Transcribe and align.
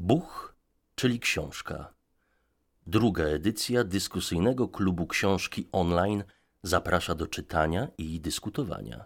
Buch, 0.00 0.54
czyli 0.94 1.20
książka. 1.20 1.94
Druga 2.86 3.24
edycja 3.24 3.84
dyskusyjnego 3.84 4.68
klubu 4.68 5.06
książki 5.06 5.68
online 5.72 6.24
zaprasza 6.62 7.14
do 7.14 7.26
czytania 7.26 7.88
i 7.98 8.20
dyskutowania. 8.20 9.04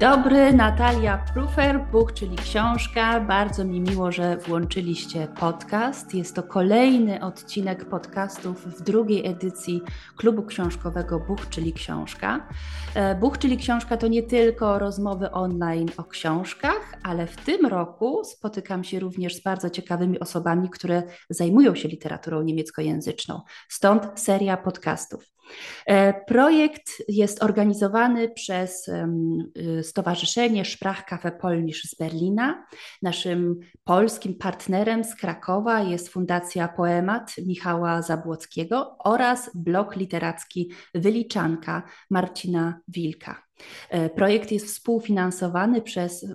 Dobry, 0.00 0.52
Natalia 0.52 1.24
Prufer, 1.34 1.86
Buch, 1.92 2.12
czyli 2.12 2.36
książka. 2.36 3.20
Bardzo 3.20 3.64
mi 3.64 3.80
miło, 3.80 4.12
że 4.12 4.36
włączyliście 4.36 5.28
podcast. 5.40 6.14
Jest 6.14 6.34
to 6.34 6.42
kolejny 6.42 7.24
odcinek 7.24 7.84
podcastów 7.84 8.66
w 8.66 8.82
drugiej 8.82 9.26
edycji 9.26 9.82
klubu 10.16 10.42
książkowego 10.42 11.20
Buch, 11.20 11.48
czyli 11.48 11.72
książka. 11.72 12.48
E, 12.94 13.14
Buch, 13.14 13.38
czyli 13.38 13.56
książka 13.56 13.96
to 13.96 14.08
nie 14.08 14.22
tylko 14.22 14.78
rozmowy 14.78 15.30
online 15.30 15.88
o 15.96 16.04
książkach, 16.04 16.94
ale 17.02 17.26
w 17.26 17.36
tym 17.36 17.66
roku 17.66 18.24
spotykam 18.24 18.84
się 18.84 19.00
również 19.00 19.36
z 19.36 19.42
bardzo 19.42 19.70
ciekawymi 19.70 20.20
osobami, 20.20 20.70
które 20.70 21.02
zajmują 21.30 21.74
się 21.74 21.88
literaturą 21.88 22.42
niemieckojęzyczną. 22.42 23.40
Stąd 23.68 24.20
seria 24.20 24.56
podcastów. 24.56 25.39
E, 25.86 26.24
projekt 26.24 27.02
jest 27.08 27.42
organizowany 27.42 28.28
przez 28.28 28.88
y, 28.88 29.82
Stowarzyszenie 29.82 30.64
Sprachkafe 30.64 31.32
Polnisch 31.32 31.82
z 31.82 31.94
Berlina. 31.94 32.66
Naszym 33.02 33.60
polskim 33.84 34.34
partnerem 34.34 35.04
z 35.04 35.14
Krakowa 35.14 35.80
jest 35.80 36.08
Fundacja 36.08 36.68
Poemat 36.68 37.34
Michała 37.46 38.02
Zabłockiego 38.02 38.96
oraz 39.04 39.50
blok 39.54 39.96
literacki 39.96 40.72
Wyliczanka 40.94 41.82
Marcina 42.10 42.80
Wilka. 42.88 43.42
E, 43.90 44.10
projekt 44.10 44.52
jest 44.52 44.66
współfinansowany 44.66 45.82
przez 45.82 46.26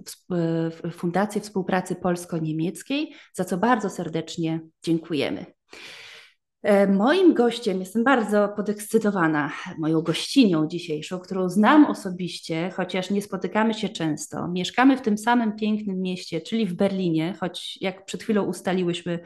Fundację 0.92 1.42
Współpracy 1.42 1.96
Polsko-Niemieckiej, 1.96 3.14
za 3.34 3.46
co 3.46 3.58
bardzo 3.58 3.90
serdecznie 3.90 4.60
dziękujemy. 4.84 5.46
E, 6.66 6.88
moim 6.88 7.34
gościem, 7.34 7.80
jestem 7.80 8.04
bardzo 8.04 8.50
podekscytowana 8.56 9.52
moją 9.78 10.02
gościnią 10.02 10.68
dzisiejszą, 10.68 11.20
którą 11.20 11.50
znam 11.50 11.86
osobiście, 11.86 12.72
chociaż 12.76 13.10
nie 13.10 13.22
spotykamy 13.22 13.74
się 13.74 13.90
często. 13.90 14.48
Mieszkamy 14.48 14.98
w 14.98 15.02
tym 15.02 15.18
samym 15.18 15.56
pięknym 15.56 16.02
mieście, 16.02 16.42
czyli 16.42 16.66
w 16.66 16.74
Berlinie, 16.74 17.34
choć 17.40 17.78
jak 17.82 18.06
przed 18.06 18.24
chwilą 18.24 18.44
ustaliłyśmy, 18.44 19.20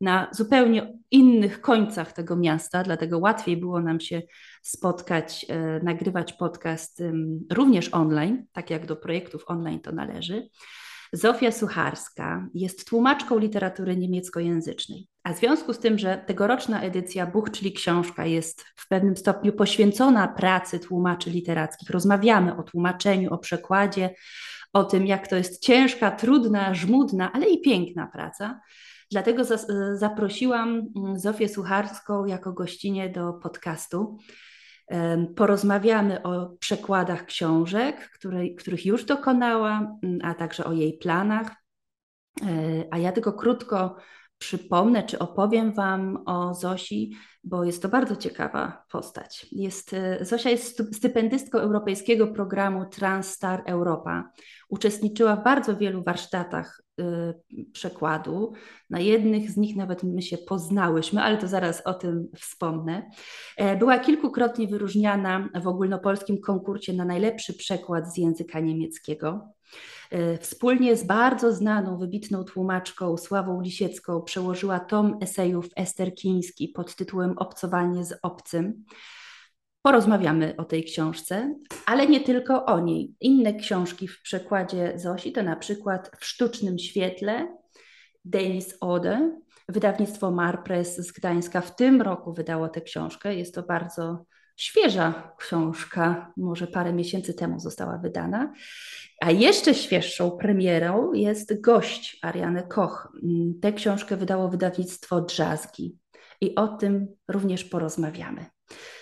na 0.00 0.28
zupełnie 0.32 0.92
innych 1.10 1.60
końcach 1.60 2.12
tego 2.12 2.36
miasta, 2.36 2.82
dlatego 2.82 3.18
łatwiej 3.18 3.56
było 3.56 3.80
nam 3.80 4.00
się 4.00 4.22
spotkać, 4.62 5.46
e, 5.48 5.80
nagrywać 5.82 6.32
podcast 6.32 7.02
również 7.52 7.88
online, 7.94 8.46
tak 8.52 8.70
jak 8.70 8.86
do 8.86 8.96
projektów 8.96 9.44
online 9.46 9.80
to 9.80 9.92
należy. 9.92 10.48
Zofia 11.14 11.52
Sucharska 11.52 12.48
jest 12.54 12.88
tłumaczką 12.88 13.38
literatury 13.38 13.96
niemieckojęzycznej. 13.96 15.08
A 15.22 15.32
w 15.32 15.38
związku 15.38 15.72
z 15.72 15.78
tym, 15.78 15.98
że 15.98 16.24
tegoroczna 16.26 16.82
edycja 16.82 17.26
Buch, 17.26 17.50
czyli 17.50 17.72
książka, 17.72 18.26
jest 18.26 18.64
w 18.76 18.88
pewnym 18.88 19.16
stopniu 19.16 19.52
poświęcona 19.52 20.28
pracy 20.28 20.78
tłumaczy 20.78 21.30
literackich, 21.30 21.90
rozmawiamy 21.90 22.56
o 22.56 22.62
tłumaczeniu, 22.62 23.32
o 23.32 23.38
przekładzie, 23.38 24.14
o 24.72 24.84
tym, 24.84 25.06
jak 25.06 25.28
to 25.28 25.36
jest 25.36 25.62
ciężka, 25.62 26.10
trudna, 26.10 26.74
żmudna, 26.74 27.32
ale 27.32 27.46
i 27.46 27.60
piękna 27.60 28.06
praca. 28.06 28.60
Dlatego 29.10 29.44
zaprosiłam 29.92 30.92
mm, 30.96 31.18
Zofię 31.18 31.48
Sucharską 31.48 32.26
jako 32.26 32.52
gościnie 32.52 33.08
do 33.08 33.32
podcastu. 33.32 34.18
Porozmawiamy 35.36 36.22
o 36.22 36.46
przekładach 36.46 37.24
książek, 37.24 38.10
której, 38.14 38.54
których 38.54 38.86
już 38.86 39.04
dokonała, 39.04 39.98
mm, 40.02 40.18
a 40.22 40.34
także 40.34 40.64
o 40.64 40.72
jej 40.72 40.98
planach. 40.98 41.50
E, 42.42 42.46
a 42.90 42.98
ja 42.98 43.12
tylko 43.12 43.32
krótko 43.32 43.96
przypomnę, 44.38 45.02
czy 45.02 45.18
opowiem 45.18 45.72
Wam 45.72 46.22
o 46.26 46.54
Zosi, 46.54 47.16
bo 47.44 47.64
jest 47.64 47.82
to 47.82 47.88
bardzo 47.88 48.16
ciekawa 48.16 48.84
postać. 48.90 49.46
Jest, 49.52 49.92
e, 49.92 50.24
Zosia 50.24 50.50
jest 50.50 50.96
stypendystką 50.96 51.58
europejskiego 51.58 52.26
programu 52.26 52.84
Transstar 52.86 53.62
Europa. 53.66 54.30
Uczestniczyła 54.68 55.36
w 55.36 55.44
bardzo 55.44 55.76
wielu 55.76 56.02
warsztatach 56.02 56.83
przekładu. 57.72 58.52
Na 58.90 59.00
jednych 59.00 59.50
z 59.50 59.56
nich 59.56 59.76
nawet 59.76 60.02
my 60.02 60.22
się 60.22 60.38
poznałyśmy, 60.38 61.22
ale 61.22 61.38
to 61.38 61.48
zaraz 61.48 61.82
o 61.86 61.94
tym 61.94 62.28
wspomnę. 62.36 63.10
E, 63.56 63.76
była 63.76 63.98
kilkukrotnie 63.98 64.66
wyróżniana 64.66 65.48
w 65.62 65.68
ogólnopolskim 65.68 66.40
konkursie 66.40 66.92
na 66.92 67.04
najlepszy 67.04 67.54
przekład 67.54 68.12
z 68.12 68.16
języka 68.18 68.60
niemieckiego. 68.60 69.48
E, 70.10 70.38
wspólnie 70.38 70.96
z 70.96 71.04
bardzo 71.04 71.52
znaną, 71.52 71.98
wybitną 71.98 72.44
tłumaczką 72.44 73.16
Sławą 73.16 73.60
Lisiecką 73.60 74.22
przełożyła 74.22 74.80
tom 74.80 75.18
esejów 75.20 75.66
Ester 75.76 76.14
Kiński 76.14 76.68
pod 76.68 76.96
tytułem 76.96 77.38
Obcowanie 77.38 78.04
z 78.04 78.18
obcym. 78.22 78.84
Porozmawiamy 79.86 80.56
o 80.56 80.64
tej 80.64 80.84
książce, 80.84 81.54
ale 81.86 82.06
nie 82.06 82.20
tylko 82.20 82.64
o 82.64 82.80
niej. 82.80 83.14
Inne 83.20 83.54
książki 83.54 84.08
w 84.08 84.22
przekładzie 84.22 84.92
Zosi 84.96 85.32
to 85.32 85.42
na 85.42 85.56
przykład 85.56 86.10
W 86.20 86.24
sztucznym 86.26 86.78
świetle, 86.78 87.56
Denis 88.24 88.76
Ode, 88.80 89.40
wydawnictwo 89.68 90.30
Marpress 90.30 90.96
z 90.96 91.12
Gdańska 91.12 91.60
w 91.60 91.76
tym 91.76 92.02
roku 92.02 92.32
wydało 92.32 92.68
tę 92.68 92.80
książkę. 92.80 93.34
Jest 93.34 93.54
to 93.54 93.62
bardzo 93.62 94.24
świeża 94.56 95.32
książka, 95.38 96.32
może 96.36 96.66
parę 96.66 96.92
miesięcy 96.92 97.34
temu 97.34 97.60
została 97.60 97.98
wydana. 97.98 98.52
A 99.20 99.30
jeszcze 99.30 99.74
świeższą 99.74 100.30
premierą 100.30 101.12
jest 101.12 101.60
Gość 101.60 102.18
Ariany 102.22 102.62
Koch. 102.62 103.12
Tę 103.62 103.72
książkę 103.72 104.16
wydało 104.16 104.48
wydawnictwo 104.48 105.20
Drzazgi 105.20 105.98
i 106.40 106.54
o 106.54 106.68
tym 106.68 107.06
również 107.28 107.64
porozmawiamy. 107.64 108.53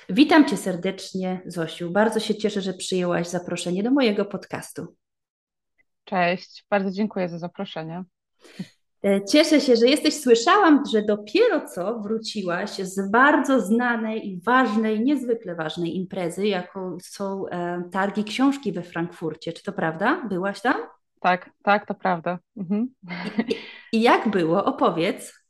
Witam 0.08 0.44
Cię 0.48 0.56
serdecznie, 0.56 1.40
Zosiu. 1.46 1.90
Bardzo 1.90 2.20
się 2.20 2.34
cieszę, 2.34 2.60
że 2.60 2.74
przyjęłaś 2.74 3.28
zaproszenie 3.28 3.82
do 3.82 3.90
mojego 3.90 4.24
podcastu. 4.24 4.96
Cześć, 6.04 6.66
bardzo 6.70 6.90
dziękuję 6.90 7.28
za 7.28 7.38
zaproszenie. 7.38 8.04
E, 9.04 9.24
cieszę 9.24 9.60
się, 9.60 9.76
że 9.76 9.86
jesteś. 9.86 10.20
Słyszałam, 10.20 10.82
że 10.92 11.02
dopiero 11.02 11.68
co 11.68 12.00
wróciłaś 12.00 12.70
z 12.70 13.10
bardzo 13.10 13.60
znanej 13.60 14.28
i 14.28 14.40
ważnej, 14.40 15.00
niezwykle 15.00 15.54
ważnej 15.54 15.96
imprezy, 15.96 16.46
jaką 16.46 16.98
są 17.02 17.46
e, 17.48 17.82
targi 17.92 18.24
książki 18.24 18.72
we 18.72 18.82
Frankfurcie. 18.82 19.52
Czy 19.52 19.62
to 19.62 19.72
prawda? 19.72 20.22
Byłaś 20.28 20.60
tam? 20.60 20.76
Tak, 21.20 21.50
tak, 21.62 21.86
to 21.86 21.94
prawda. 21.94 22.38
Mhm. 22.56 22.94
I, 23.48 23.54
I 23.92 24.02
jak 24.02 24.28
było? 24.30 24.64
Opowiedz. 24.64 25.41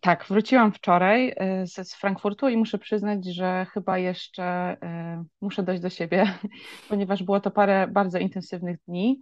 Tak, 0.00 0.24
wróciłam 0.28 0.72
wczoraj 0.72 1.28
y, 1.62 1.66
z, 1.66 1.94
Frankfurtu 1.94 2.48
i 2.48 2.56
muszę 2.56 2.78
przyznać, 2.78 3.26
że 3.26 3.66
chyba 3.72 3.98
jeszcze 3.98 4.76
y, 5.20 5.24
muszę 5.40 5.62
dojść 5.62 5.82
do 5.82 5.90
siebie, 5.90 6.38
ponieważ 6.88 7.22
było 7.22 7.40
to 7.40 7.50
parę 7.50 7.86
bardzo 7.86 8.18
intensywnych 8.18 8.78
dni. 8.88 9.20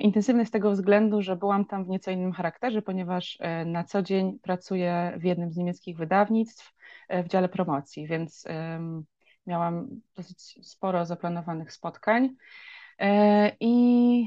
Intensywnych 0.00 0.48
z 0.48 0.50
tego 0.50 0.70
względu, 0.70 1.22
że 1.22 1.36
byłam 1.36 1.64
tam 1.64 1.84
w 1.84 1.88
nieco 1.88 2.10
innym 2.10 2.32
charakterze, 2.32 2.82
ponieważ 2.82 3.40
y, 3.62 3.66
na 3.66 3.84
co 3.84 4.02
dzień 4.02 4.38
pracuję 4.42 5.14
w 5.16 5.24
jednym 5.24 5.52
z 5.52 5.56
niemieckich 5.56 5.96
wydawnictw 5.96 6.74
w 7.24 7.28
dziale 7.28 7.48
promocji, 7.48 8.06
więc 8.06 8.44
miałam 9.46 9.88
dosyć 10.16 10.68
sporo 10.68 11.06
zaplanowanych 11.06 11.72
spotkań. 11.72 12.36
E, 12.98 13.52
I 13.60 14.26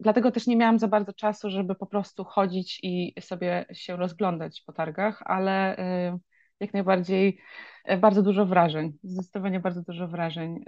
dlatego 0.00 0.30
też 0.30 0.46
nie 0.46 0.56
miałam 0.56 0.78
za 0.78 0.88
bardzo 0.88 1.12
czasu, 1.12 1.50
żeby 1.50 1.74
po 1.74 1.86
prostu 1.86 2.24
chodzić 2.24 2.80
i 2.82 3.14
sobie 3.20 3.64
się 3.72 3.96
rozglądać 3.96 4.62
po 4.66 4.72
targach, 4.72 5.22
ale 5.24 5.76
um, 5.78 6.18
jak 6.60 6.74
najbardziej 6.74 7.38
e, 7.84 7.98
bardzo 7.98 8.22
dużo 8.22 8.46
wrażeń, 8.46 8.92
zdecydowanie 9.02 9.60
bardzo 9.60 9.82
dużo 9.82 10.08
wrażeń 10.08 10.64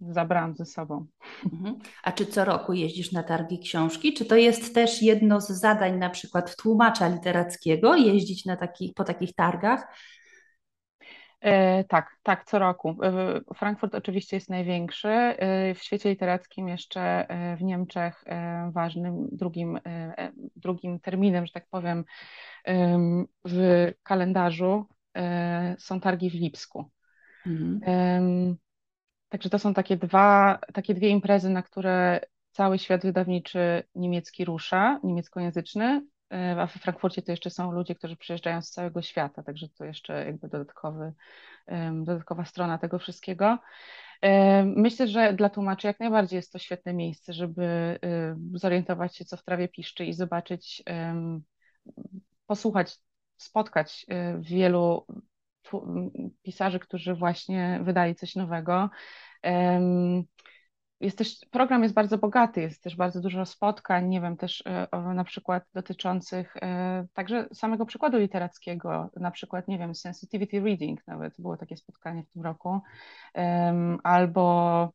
zabrałam 0.00 0.56
ze 0.56 0.64
sobą. 0.64 1.06
Mhm. 1.52 1.78
A 2.02 2.12
czy 2.12 2.26
co 2.26 2.44
roku 2.44 2.72
jeździsz 2.72 3.12
na 3.12 3.22
targi 3.22 3.58
książki? 3.58 4.14
Czy 4.14 4.24
to 4.24 4.36
jest 4.36 4.74
też 4.74 5.02
jedno 5.02 5.40
z 5.40 5.48
zadań 5.48 5.98
na 5.98 6.10
przykład 6.10 6.56
tłumacza 6.56 7.08
literackiego, 7.08 7.96
jeździć 7.96 8.44
na 8.44 8.56
taki, 8.56 8.92
po 8.96 9.04
takich 9.04 9.34
targach? 9.34 9.98
E, 11.40 11.84
tak, 11.84 12.16
tak, 12.22 12.44
co 12.44 12.58
roku. 12.58 12.96
E, 13.02 13.40
Frankfurt 13.54 13.94
oczywiście 13.94 14.36
jest 14.36 14.50
największy. 14.50 15.08
E, 15.08 15.74
w 15.74 15.82
świecie 15.82 16.10
literackim 16.10 16.68
jeszcze 16.68 17.26
w 17.58 17.62
Niemczech 17.62 18.24
ważnym 18.70 19.28
drugim, 19.32 19.80
drugim 20.56 21.00
terminem, 21.00 21.46
że 21.46 21.52
tak 21.52 21.66
powiem, 21.70 22.04
w 23.44 23.90
kalendarzu 24.02 24.86
są 25.78 26.00
targi 26.00 26.30
w 26.30 26.34
Lipsku. 26.34 26.90
Mhm. 27.46 28.56
Także 29.28 29.50
to 29.50 29.58
są 29.58 29.74
takie 29.74 29.96
dwa, 29.96 30.58
takie 30.74 30.94
dwie 30.94 31.08
imprezy, 31.08 31.50
na 31.50 31.62
które 31.62 32.20
cały 32.50 32.78
świat 32.78 33.02
wydawniczy 33.02 33.82
niemiecki 33.94 34.44
rusza, 34.44 35.00
niemieckojęzyczny, 35.04 35.84
e, 35.84 36.02
a 36.58 36.66
w 36.66 36.72
Frankfurcie 36.72 37.22
to 37.22 37.32
jeszcze 37.32 37.50
są 37.50 37.72
ludzie, 37.72 37.94
którzy 37.94 38.16
przyjeżdżają 38.16 38.62
z 38.62 38.70
całego 38.70 39.02
świata, 39.02 39.42
także 39.42 39.68
to 39.68 39.84
jeszcze 39.84 40.24
jakby 40.26 40.48
dodatkowy, 40.48 41.12
dodatkowa 41.92 42.44
strona 42.44 42.78
tego 42.78 42.98
wszystkiego. 42.98 43.58
Myślę, 44.64 45.08
że 45.08 45.32
dla 45.32 45.48
tłumaczy 45.48 45.86
jak 45.86 46.00
najbardziej 46.00 46.36
jest 46.36 46.52
to 46.52 46.58
świetne 46.58 46.94
miejsce, 46.94 47.32
żeby 47.32 47.98
zorientować 48.54 49.16
się, 49.16 49.24
co 49.24 49.36
w 49.36 49.44
trawie 49.44 49.68
piszczy 49.68 50.04
i 50.04 50.12
zobaczyć, 50.12 50.82
posłuchać, 52.46 52.96
spotkać 53.36 54.06
wielu 54.38 55.06
pisarzy, 56.42 56.78
którzy 56.78 57.14
właśnie 57.14 57.80
wydali 57.82 58.14
coś 58.14 58.36
nowego. 58.36 58.90
Jest 61.00 61.18
też, 61.18 61.36
program 61.50 61.82
jest 61.82 61.94
bardzo 61.94 62.18
bogaty, 62.18 62.60
jest 62.60 62.82
też 62.82 62.96
bardzo 62.96 63.20
dużo 63.20 63.46
spotkań, 63.46 64.08
nie 64.08 64.20
wiem, 64.20 64.36
też 64.36 64.60
y, 64.60 65.14
na 65.14 65.24
przykład 65.24 65.64
dotyczących 65.74 66.56
y, 66.56 66.60
także 67.12 67.48
samego 67.52 67.86
przykładu 67.86 68.18
literackiego, 68.18 69.10
na 69.16 69.30
przykład, 69.30 69.68
nie 69.68 69.78
wiem, 69.78 69.94
sensitivity 69.94 70.60
reading 70.60 71.06
nawet, 71.06 71.34
było 71.38 71.56
takie 71.56 71.76
spotkanie 71.76 72.22
w 72.22 72.30
tym 72.30 72.42
roku, 72.42 72.80
albo 74.02 74.92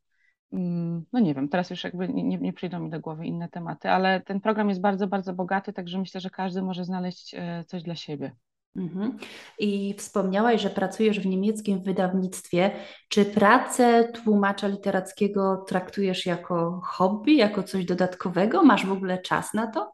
mm, 0.53 1.05
no 1.13 1.19
nie 1.19 1.35
wiem, 1.35 1.49
teraz 1.49 1.69
już 1.69 1.83
jakby 1.83 2.09
nie, 2.09 2.37
nie 2.37 2.53
przyjdą 2.53 2.79
mi 2.79 2.89
do 2.89 2.99
głowy 2.99 3.25
inne 3.25 3.49
tematy, 3.49 3.89
ale 3.89 4.21
ten 4.21 4.41
program 4.41 4.69
jest 4.69 4.81
bardzo, 4.81 5.07
bardzo 5.07 5.33
bogaty, 5.33 5.73
także 5.73 5.99
myślę, 5.99 6.21
że 6.21 6.29
każdy 6.29 6.61
może 6.61 6.85
znaleźć 6.85 7.35
coś 7.67 7.83
dla 7.83 7.95
siebie. 7.95 8.31
Mhm. 8.75 9.17
I 9.59 9.95
wspomniałaś, 9.97 10.61
że 10.61 10.69
pracujesz 10.69 11.19
w 11.19 11.25
niemieckim 11.25 11.81
wydawnictwie. 11.81 12.71
Czy 13.09 13.25
pracę 13.25 14.11
tłumacza 14.13 14.67
literackiego 14.67 15.65
traktujesz 15.67 16.25
jako 16.25 16.81
hobby, 16.83 17.33
jako 17.33 17.63
coś 17.63 17.85
dodatkowego? 17.85 18.63
Masz 18.63 18.85
w 18.85 18.91
ogóle 18.91 19.17
czas 19.17 19.53
na 19.53 19.67
to? 19.67 19.91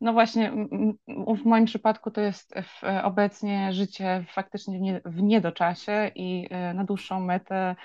No 0.00 0.12
właśnie, 0.12 0.52
w 1.08 1.44
moim 1.44 1.64
przypadku 1.64 2.10
to 2.10 2.20
jest 2.20 2.54
obecnie 3.02 3.72
życie 3.72 4.24
faktycznie 4.28 4.78
w, 4.78 4.80
nie, 4.80 5.00
w 5.04 5.22
niedoczasie 5.22 6.10
i 6.14 6.48
e, 6.50 6.74
na 6.74 6.84
dłuższą 6.84 7.20
metę, 7.20 7.76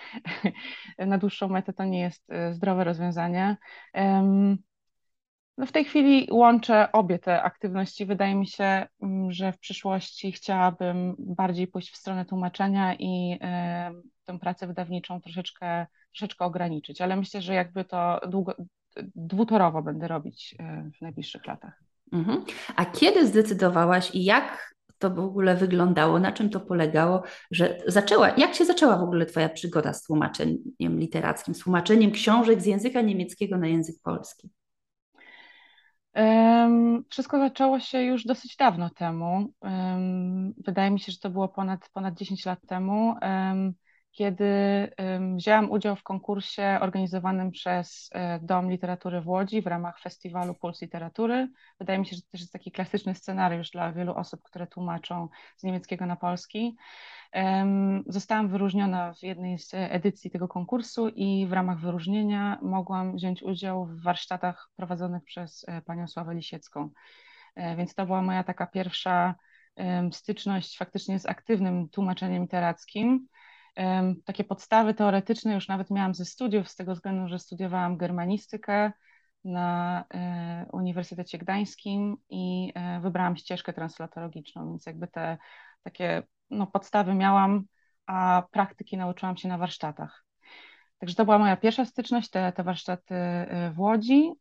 na 0.98 1.18
dłuższą 1.18 1.48
metę 1.48 1.74
to 1.74 1.84
nie 1.86 2.00
jest 2.00 2.32
e, 2.32 2.54
zdrowe 2.54 2.84
rozwiązanie. 2.84 3.58
No 5.60 5.66
w 5.66 5.72
tej 5.72 5.86
chwili 5.86 6.28
łączę 6.32 6.92
obie 6.92 7.20
te 7.20 7.44
aktywności. 7.44 8.06
Wydaje 8.06 8.36
mi 8.36 8.48
się, 8.48 8.88
mm, 9.02 9.32
że 9.32 9.52
w 9.52 9.60
przyszłości 9.60 10.32
chciałabym 10.32 11.16
bardziej 11.20 11.68
pójść 11.68 11.92
w 11.92 11.98
stronę 11.98 12.26
tłumaczenia 12.26 12.96
i 12.96 13.34
y, 13.34 13.38
tę 14.26 14.40
pracę 14.40 14.68
wydawniczą 14.68 15.22
troszeczkę, 15.22 15.88
troszeczkę 16.14 16.46
ograniczyć, 16.46 17.02
ale 17.02 17.16
myślę, 17.16 17.42
że 17.42 17.54
jakby 17.54 17.86
to 17.86 18.20
długo, 18.28 18.56
dwutorowo 19.16 19.82
będę 19.82 20.08
robić 20.08 20.56
y, 20.60 20.92
w 20.98 21.02
najbliższych 21.02 21.48
latach. 21.48 21.84
Mhm. 22.12 22.44
A 22.76 22.86
kiedy 22.86 23.28
zdecydowałaś 23.28 24.16
i 24.16 24.24
jak 24.24 24.76
to 24.98 25.10
w 25.10 25.20
ogóle 25.20 25.56
wyglądało, 25.56 26.20
na 26.20 26.32
czym 26.32 26.50
to 26.50 26.60
polegało, 26.60 27.24
że 27.52 27.78
zaczęła, 27.88 28.30
jak 28.30 28.54
się 28.54 28.66
zaczęła 28.66 28.98
w 28.98 29.04
ogóle 29.04 29.26
Twoja 29.26 29.50
przygoda 29.50 29.94
z 29.94 30.04
tłumaczeniem 30.04 31.00
literackim, 31.00 31.56
z 31.56 31.60
tłumaczeniem 31.60 32.12
książek 32.12 32.62
z 32.62 32.66
języka 32.66 33.02
niemieckiego 33.02 33.58
na 33.58 33.68
język 33.68 33.96
polski? 34.04 34.50
Wszystko 37.10 37.40
zaczęło 37.40 37.80
się 37.80 38.02
już 38.02 38.26
dosyć 38.26 38.56
dawno 38.56 38.90
temu. 38.90 39.54
Wydaje 40.58 40.92
mi 40.92 41.00
się, 41.00 41.12
że 41.12 41.20
to 41.20 41.30
było 41.30 41.48
ponad, 41.48 41.90
ponad 41.94 42.14
10 42.16 42.46
lat 42.46 42.60
temu, 42.68 43.16
kiedy 44.20 44.92
wzięłam 45.36 45.72
udział 45.72 45.96
w 45.96 46.04
konkursie 46.04 46.78
organizowanym 46.82 47.52
przez 47.52 48.10
e, 48.14 48.40
Dom 48.40 48.72
Literatury 48.72 49.22
w 49.22 49.28
Łodzi 49.28 49.62
w 49.62 49.68
ramach 49.68 50.00
festiwalu 50.00 50.54
Puls 50.54 50.82
Literatury. 50.82 51.48
Wydaje 51.80 52.00
mi 52.00 52.06
się, 52.06 52.16
że 52.16 52.22
to 52.22 52.28
też 52.32 52.42
jest 52.42 52.54
taki 52.54 52.72
klasyczny 52.72 53.16
scenariusz 53.16 53.72
dla 53.72 53.92
wielu 53.92 54.14
osób, 54.16 54.44
które 54.44 54.68
tłumaczą 54.68 55.30
z 55.58 55.64
niemieckiego 55.64 56.06
na 56.06 56.16
polski. 56.16 56.76
Zostałam 58.08 58.50
wyróżniona 58.50 59.14
w 59.14 59.24
jednej 59.24 59.60
z 59.60 59.72
edycji 59.74 60.32
tego 60.32 60.48
konkursu 60.48 61.10
i 61.10 61.48
w 61.48 61.54
ramach 61.54 61.80
wyróżnienia 61.80 62.60
mogłam 62.62 63.16
wziąć 63.16 63.44
udział 63.44 63.86
w 63.86 64.02
warsztatach 64.02 64.70
prowadzonych 64.76 65.24
przez 65.24 65.66
e, 65.68 65.82
panią 65.82 66.08
Sławę 66.08 66.36
Lisiecką. 66.36 66.90
E, 67.56 67.76
więc 67.76 67.96
to 67.96 68.06
była 68.06 68.22
moja 68.22 68.44
taka 68.44 68.68
pierwsza 68.68 69.36
styczność 70.12 70.78
faktycznie 70.78 71.20
z 71.20 71.26
aktywnym 71.26 71.90
tłumaczeniem 71.90 72.42
literackim. 72.42 73.28
Takie 74.26 74.44
podstawy 74.44 74.94
teoretyczne 74.94 75.54
już 75.54 75.68
nawet 75.68 75.92
miałam 75.92 76.16
ze 76.16 76.26
studiów, 76.26 76.70
z 76.70 76.76
tego 76.76 76.94
względu, 76.94 77.28
że 77.28 77.40
studiowałam 77.40 77.98
germanistykę 77.98 78.92
na 79.44 80.04
e, 80.14 80.66
Uniwersytecie 80.74 81.38
Gdańskim 81.38 82.18
i 82.30 82.74
wybrałam 83.02 83.38
ścieżkę 83.38 83.74
translatologiczną, 83.74 84.70
więc 84.70 84.86
jakby 84.86 85.08
te 85.08 85.38
takie 85.84 86.24
no, 86.50 86.68
podstawy 86.68 87.14
miałam, 87.14 87.64
a 88.06 88.44
praktyki 88.52 88.98
nauczyłam 88.98 89.38
się 89.38 89.48
na 89.48 89.58
warsztatach. 89.58 90.26
Także 91.00 91.16
to 91.16 91.26
była 91.26 91.40
moja 91.40 91.58
pierwsza 91.58 91.86
styczność, 91.86 92.30
te, 92.30 92.52
te 92.52 92.64
warsztaty 92.64 93.16
y, 93.16 93.72
w 93.72 93.80
Łodzi. 93.80 94.32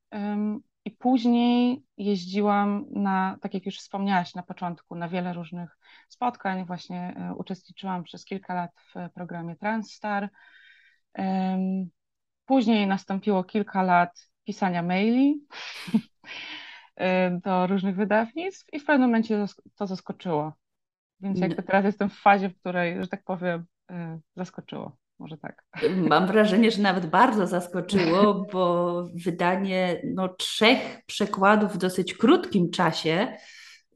I 0.89 0.91
później 0.91 1.83
jeździłam 1.97 2.87
na, 2.91 3.39
tak 3.41 3.55
jak 3.55 3.67
już 3.67 3.79
wspomniałaś 3.79 4.35
na 4.35 4.43
początku, 4.43 4.95
na 4.95 5.09
wiele 5.09 5.33
różnych 5.33 5.79
spotkań. 6.09 6.65
Właśnie 6.67 7.31
y, 7.31 7.35
uczestniczyłam 7.35 8.05
przez 8.05 8.25
kilka 8.25 8.55
lat 8.55 8.71
w 8.95 9.13
programie 9.15 9.57
Transstar. 9.57 10.29
Później 12.45 12.87
nastąpiło 12.87 13.45
kilka 13.45 13.83
lat 13.83 14.31
pisania 14.45 14.83
maili 14.83 15.47
do 17.45 17.67
różnych 17.67 17.97
wydawnictw 17.97 18.73
i 18.73 18.81
w 18.81 18.85
pewnym 18.85 19.09
momencie 19.09 19.47
to 19.77 19.87
zaskoczyło. 19.87 20.53
Więc 21.21 21.39
jakby 21.39 21.63
teraz 21.63 21.85
jestem 21.85 22.11
w 22.11 22.21
fazie, 22.21 22.49
w 22.49 22.59
której, 22.61 23.03
że 23.03 23.09
tak 23.09 23.25
powiem, 23.25 23.67
y, 23.91 23.95
zaskoczyło. 24.37 24.97
Może 25.19 25.37
tak. 25.37 25.65
Mam 25.97 26.27
wrażenie, 26.27 26.71
że 26.71 26.83
nawet 26.83 27.07
bardzo 27.07 27.47
zaskoczyło, 27.47 28.47
bo 28.53 29.05
wydanie 29.25 30.03
no, 30.05 30.29
trzech 30.29 30.79
przekładów 31.07 31.73
w 31.73 31.79
dosyć 31.79 32.15
krótkim 32.15 32.71
czasie, 32.71 33.37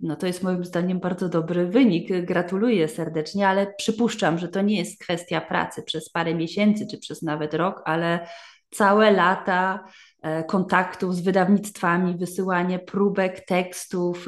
no 0.00 0.16
to 0.16 0.26
jest 0.26 0.42
moim 0.42 0.64
zdaniem 0.64 1.00
bardzo 1.00 1.28
dobry 1.28 1.66
wynik. 1.66 2.24
Gratuluję 2.24 2.88
serdecznie, 2.88 3.48
ale 3.48 3.74
przypuszczam, 3.74 4.38
że 4.38 4.48
to 4.48 4.62
nie 4.62 4.76
jest 4.76 5.00
kwestia 5.02 5.40
pracy 5.40 5.82
przez 5.82 6.10
parę 6.10 6.34
miesięcy 6.34 6.86
czy 6.90 6.98
przez 6.98 7.22
nawet 7.22 7.54
rok, 7.54 7.82
ale 7.84 8.28
całe 8.70 9.10
lata 9.10 9.84
e, 10.22 10.44
kontaktów 10.44 11.14
z 11.16 11.20
wydawnictwami, 11.20 12.16
wysyłanie 12.18 12.78
próbek 12.78 13.46
tekstów, 13.46 14.26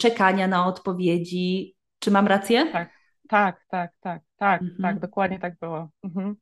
czekania 0.00 0.48
na 0.48 0.66
odpowiedzi, 0.66 1.74
czy 1.98 2.10
mam 2.10 2.26
rację? 2.26 2.72
Tak, 2.72 3.03
tak, 3.34 3.64
tak, 3.68 3.92
tak, 4.00 4.22
tak, 4.36 4.62
mhm. 4.62 4.82
tak, 4.82 5.00
dokładnie 5.00 5.38
tak 5.38 5.58
było. 5.60 5.88
Mhm. 6.04 6.36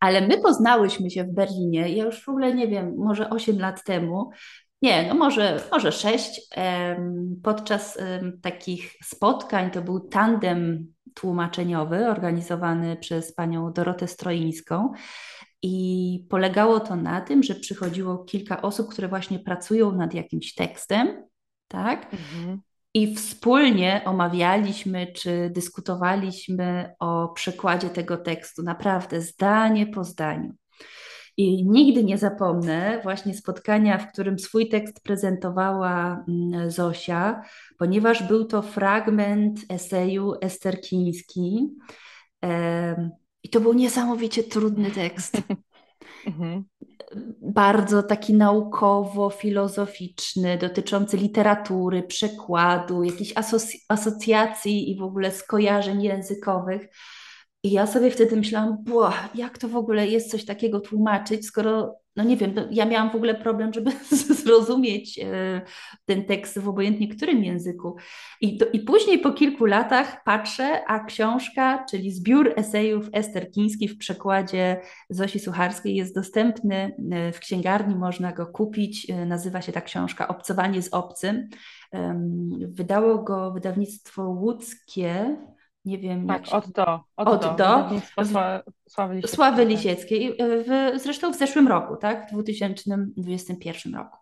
Ale 0.00 0.28
my 0.28 0.38
poznałyśmy 0.38 1.10
się 1.10 1.24
w 1.24 1.34
Berlinie, 1.34 1.88
ja 1.88 2.04
już 2.04 2.24
w 2.24 2.28
ogóle 2.28 2.54
nie 2.54 2.68
wiem, 2.68 2.94
może 2.96 3.30
8 3.30 3.58
lat 3.58 3.84
temu, 3.84 4.30
nie, 4.82 5.08
no 5.08 5.14
może, 5.14 5.60
może 5.72 5.92
6, 5.92 6.40
podczas 7.42 7.98
takich 8.42 8.92
spotkań, 9.04 9.70
to 9.70 9.82
był 9.82 10.00
tandem 10.00 10.86
tłumaczeniowy 11.14 12.08
organizowany 12.08 12.96
przez 12.96 13.34
panią 13.34 13.72
Dorotę 13.72 14.08
Stroińską. 14.08 14.92
I 15.62 16.26
polegało 16.30 16.80
to 16.80 16.96
na 16.96 17.20
tym, 17.20 17.42
że 17.42 17.54
przychodziło 17.54 18.18
kilka 18.18 18.62
osób, 18.62 18.88
które 18.88 19.08
właśnie 19.08 19.38
pracują 19.38 19.92
nad 19.92 20.14
jakimś 20.14 20.54
tekstem, 20.54 21.24
tak? 21.68 22.06
Mhm 22.12 22.60
i 22.96 23.14
wspólnie 23.14 24.02
omawialiśmy 24.04 25.06
czy 25.06 25.50
dyskutowaliśmy 25.50 26.94
o 26.98 27.28
przekładzie 27.28 27.88
tego 27.88 28.16
tekstu, 28.16 28.62
naprawdę 28.62 29.20
zdanie 29.20 29.86
po 29.86 30.04
zdaniu. 30.04 30.54
I 31.36 31.66
nigdy 31.66 32.04
nie 32.04 32.18
zapomnę 32.18 33.00
właśnie 33.02 33.34
spotkania, 33.34 33.98
w 33.98 34.12
którym 34.12 34.38
swój 34.38 34.68
tekst 34.68 35.02
prezentowała 35.02 36.24
mm, 36.28 36.70
Zosia, 36.70 37.42
ponieważ 37.78 38.22
był 38.22 38.44
to 38.44 38.62
fragment 38.62 39.60
eseju 39.68 40.34
Ester 40.40 40.80
Kiński. 40.80 41.68
I 43.42 43.48
to 43.48 43.60
był 43.60 43.72
niesamowicie 43.72 44.42
trudny 44.42 44.90
tekst. 44.90 45.36
Bardzo 47.42 48.02
taki 48.02 48.34
naukowo-filozoficzny, 48.34 50.58
dotyczący 50.58 51.16
literatury, 51.16 52.02
przekładu, 52.02 53.02
jakichś 53.02 53.32
asoc- 53.32 53.84
asocjacji 53.88 54.90
i 54.90 54.98
w 54.98 55.02
ogóle 55.02 55.32
skojarzeń 55.32 56.02
językowych. 56.02 56.88
I 57.62 57.70
ja 57.70 57.86
sobie 57.86 58.10
wtedy 58.10 58.36
myślałam, 58.36 58.84
jak 59.34 59.58
to 59.58 59.68
w 59.68 59.76
ogóle 59.76 60.06
jest 60.06 60.30
coś 60.30 60.44
takiego 60.44 60.80
tłumaczyć, 60.80 61.46
skoro, 61.46 61.94
no 62.16 62.24
nie 62.24 62.36
wiem, 62.36 62.54
ja 62.70 62.86
miałam 62.86 63.10
w 63.10 63.14
ogóle 63.14 63.34
problem, 63.34 63.72
żeby 63.72 63.90
zrozumieć 64.42 65.18
e, 65.18 65.60
ten 66.06 66.24
tekst 66.24 66.58
w 66.58 66.68
obojętnie 66.68 67.08
którym 67.08 67.44
języku. 67.44 67.96
I, 68.40 68.58
to, 68.58 68.66
I 68.72 68.80
później 68.80 69.18
po 69.18 69.32
kilku 69.32 69.64
latach 69.64 70.24
patrzę, 70.24 70.84
a 70.86 71.04
książka, 71.04 71.84
czyli 71.90 72.10
zbiór 72.10 72.52
esejów 72.56 73.08
Ester 73.12 73.50
Kiński 73.50 73.88
w 73.88 73.98
przekładzie 73.98 74.80
Zosi 75.10 75.38
Sucharskiej 75.38 75.94
jest 75.94 76.14
dostępny 76.14 76.96
e, 77.12 77.32
w 77.32 77.40
księgarni, 77.40 77.96
można 77.96 78.32
go 78.32 78.46
kupić. 78.46 79.10
E, 79.10 79.26
nazywa 79.26 79.62
się 79.62 79.72
ta 79.72 79.80
książka 79.80 80.28
Obcowanie 80.28 80.82
z 80.82 80.94
obcym. 80.94 81.48
Wydało 82.68 83.18
go 83.18 83.52
wydawnictwo 83.52 84.22
łódzkie 84.22 85.36
nie 85.86 85.98
wiem 85.98 86.26
tak, 86.26 86.36
jak 86.36 86.46
się... 86.46 86.56
od 86.56 86.68
do. 86.70 87.00
Od, 87.16 87.28
od 87.28 87.56
do. 87.56 87.88
Sławy 88.88 89.14
Lisieckiej. 89.14 89.36
Sławy 89.36 89.62
tak. 89.62 89.68
Lisieckiej. 89.68 90.36
W, 90.38 91.00
zresztą 91.02 91.32
w 91.32 91.36
zeszłym 91.36 91.68
roku, 91.68 91.96
tak? 91.96 92.28
W 92.28 92.32
2021 92.32 93.94
roku. 93.94 94.18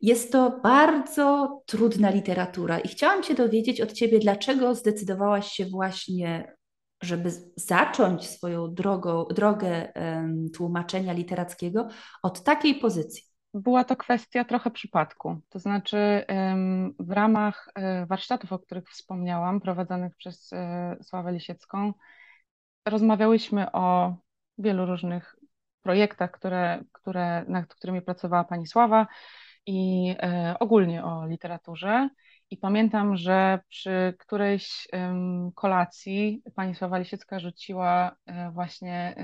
Jest 0.00 0.32
to 0.32 0.60
bardzo 0.62 1.60
trudna 1.66 2.10
literatura 2.10 2.78
i 2.78 2.88
chciałam 2.88 3.22
się 3.22 3.34
dowiedzieć 3.34 3.80
od 3.80 3.92
Ciebie, 3.92 4.18
dlaczego 4.18 4.74
zdecydowałaś 4.74 5.52
się 5.52 5.66
właśnie, 5.66 6.56
żeby 7.02 7.32
zacząć 7.56 8.26
swoją 8.26 8.74
drogą, 8.74 9.24
drogę 9.24 9.92
um, 9.96 10.50
tłumaczenia 10.54 11.12
literackiego 11.12 11.88
od 12.22 12.42
takiej 12.42 12.74
pozycji 12.74 13.27
była 13.58 13.84
to 13.84 13.96
kwestia 13.96 14.44
trochę 14.44 14.70
przypadku. 14.70 15.40
To 15.48 15.58
znaczy, 15.58 16.24
w 16.98 17.10
ramach 17.10 17.68
e, 17.74 18.06
warsztatów, 18.06 18.52
o 18.52 18.58
których 18.58 18.90
wspomniałam, 18.90 19.60
prowadzonych 19.60 20.16
przez 20.16 20.52
e, 20.52 20.96
Sławę 21.02 21.32
Lisiecką, 21.32 21.92
rozmawiałyśmy 22.86 23.72
o 23.72 24.16
wielu 24.58 24.86
różnych 24.86 25.36
projektach, 25.82 26.30
które, 26.30 26.84
które, 26.92 27.44
nad 27.48 27.74
którymi 27.74 28.02
pracowała 28.02 28.44
pani 28.44 28.66
Sława 28.66 29.06
i 29.66 30.14
e, 30.18 30.56
ogólnie 30.60 31.04
o 31.04 31.26
literaturze. 31.26 32.08
I 32.50 32.56
pamiętam, 32.56 33.16
że 33.16 33.60
przy 33.68 34.14
którejś 34.18 34.88
kolacji 35.54 36.42
pani 36.54 36.74
Sława 36.74 36.98
Lisiecka 36.98 37.40
rzuciła 37.40 38.16
właśnie, 38.52 39.14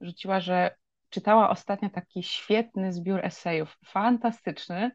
rzuciła, 0.00 0.40
że 0.40 0.76
czytała 1.10 1.50
ostatnio 1.50 1.90
taki 1.90 2.22
świetny 2.22 2.92
zbiór 2.92 3.24
esejów, 3.24 3.76
fantastyczny 3.84 4.90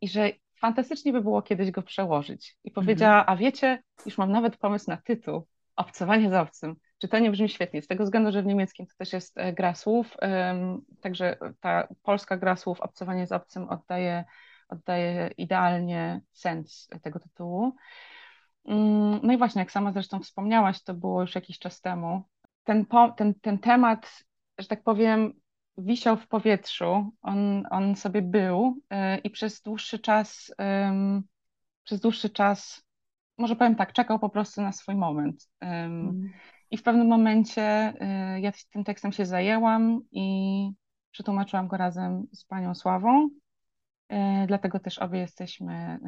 i 0.00 0.08
że 0.08 0.30
fantastycznie 0.60 1.12
by 1.12 1.20
było 1.20 1.42
kiedyś 1.42 1.70
go 1.70 1.82
przełożyć. 1.82 2.56
I 2.64 2.70
powiedziała, 2.70 3.18
mhm. 3.20 3.36
a 3.36 3.40
wiecie, 3.40 3.82
już 4.06 4.18
mam 4.18 4.32
nawet 4.32 4.56
pomysł 4.56 4.90
na 4.90 4.96
tytuł, 4.96 5.46
Obcowanie 5.76 6.30
z 6.30 6.34
obcym. 6.34 6.76
Czytanie 6.98 7.30
brzmi 7.30 7.48
świetnie, 7.48 7.82
z 7.82 7.86
tego 7.86 8.04
względu, 8.04 8.32
że 8.32 8.42
w 8.42 8.46
niemieckim 8.46 8.86
to 8.86 8.92
też 8.98 9.12
jest 9.12 9.38
e, 9.38 9.52
gra 9.52 9.74
słów, 9.74 10.16
także 11.00 11.36
ta 11.60 11.88
polska 12.02 12.36
gra 12.36 12.56
słów 12.56 12.80
Obcowanie 12.80 13.26
z 13.26 13.32
obcym 13.32 13.68
oddaje, 13.68 14.24
oddaje 14.68 15.30
idealnie 15.36 16.20
sens 16.32 16.88
tego 17.02 17.18
tytułu. 17.18 17.76
Mm, 18.64 19.20
no 19.22 19.32
i 19.32 19.38
właśnie, 19.38 19.60
jak 19.60 19.72
sama 19.72 19.92
zresztą 19.92 20.20
wspomniałaś, 20.20 20.82
to 20.82 20.94
było 20.94 21.20
już 21.20 21.34
jakiś 21.34 21.58
czas 21.58 21.80
temu. 21.80 22.22
Ten, 22.64 22.86
ten, 23.16 23.34
ten 23.34 23.58
temat 23.58 24.24
że 24.58 24.66
tak 24.68 24.82
powiem, 24.82 25.32
wisiał 25.78 26.16
w 26.16 26.28
powietrzu, 26.28 27.12
on, 27.22 27.64
on 27.70 27.96
sobie 27.96 28.22
był 28.22 28.80
y, 29.16 29.18
i 29.18 29.30
przez 29.30 29.62
dłuższy 29.62 29.98
czas, 29.98 30.54
przez 31.84 32.00
dłuższy 32.00 32.30
czas, 32.30 32.84
może 33.38 33.56
powiem 33.56 33.76
tak, 33.76 33.92
czekał 33.92 34.18
po 34.18 34.28
prostu 34.28 34.62
na 34.62 34.72
swój 34.72 34.94
moment. 34.94 35.48
Mm. 35.60 36.30
I 36.70 36.76
w 36.76 36.82
pewnym 36.82 37.08
momencie 37.08 37.94
y, 38.36 38.40
ja 38.40 38.52
tym 38.70 38.84
tekstem 38.84 39.12
się 39.12 39.26
zajęłam 39.26 40.00
i 40.12 40.70
przetłumaczyłam 41.10 41.68
go 41.68 41.76
razem 41.76 42.26
z 42.32 42.44
panią 42.44 42.74
Sławą. 42.74 43.28
Y, 44.12 44.16
dlatego 44.46 44.80
też 44.80 44.98
obie 44.98 45.18
jesteśmy 45.18 45.98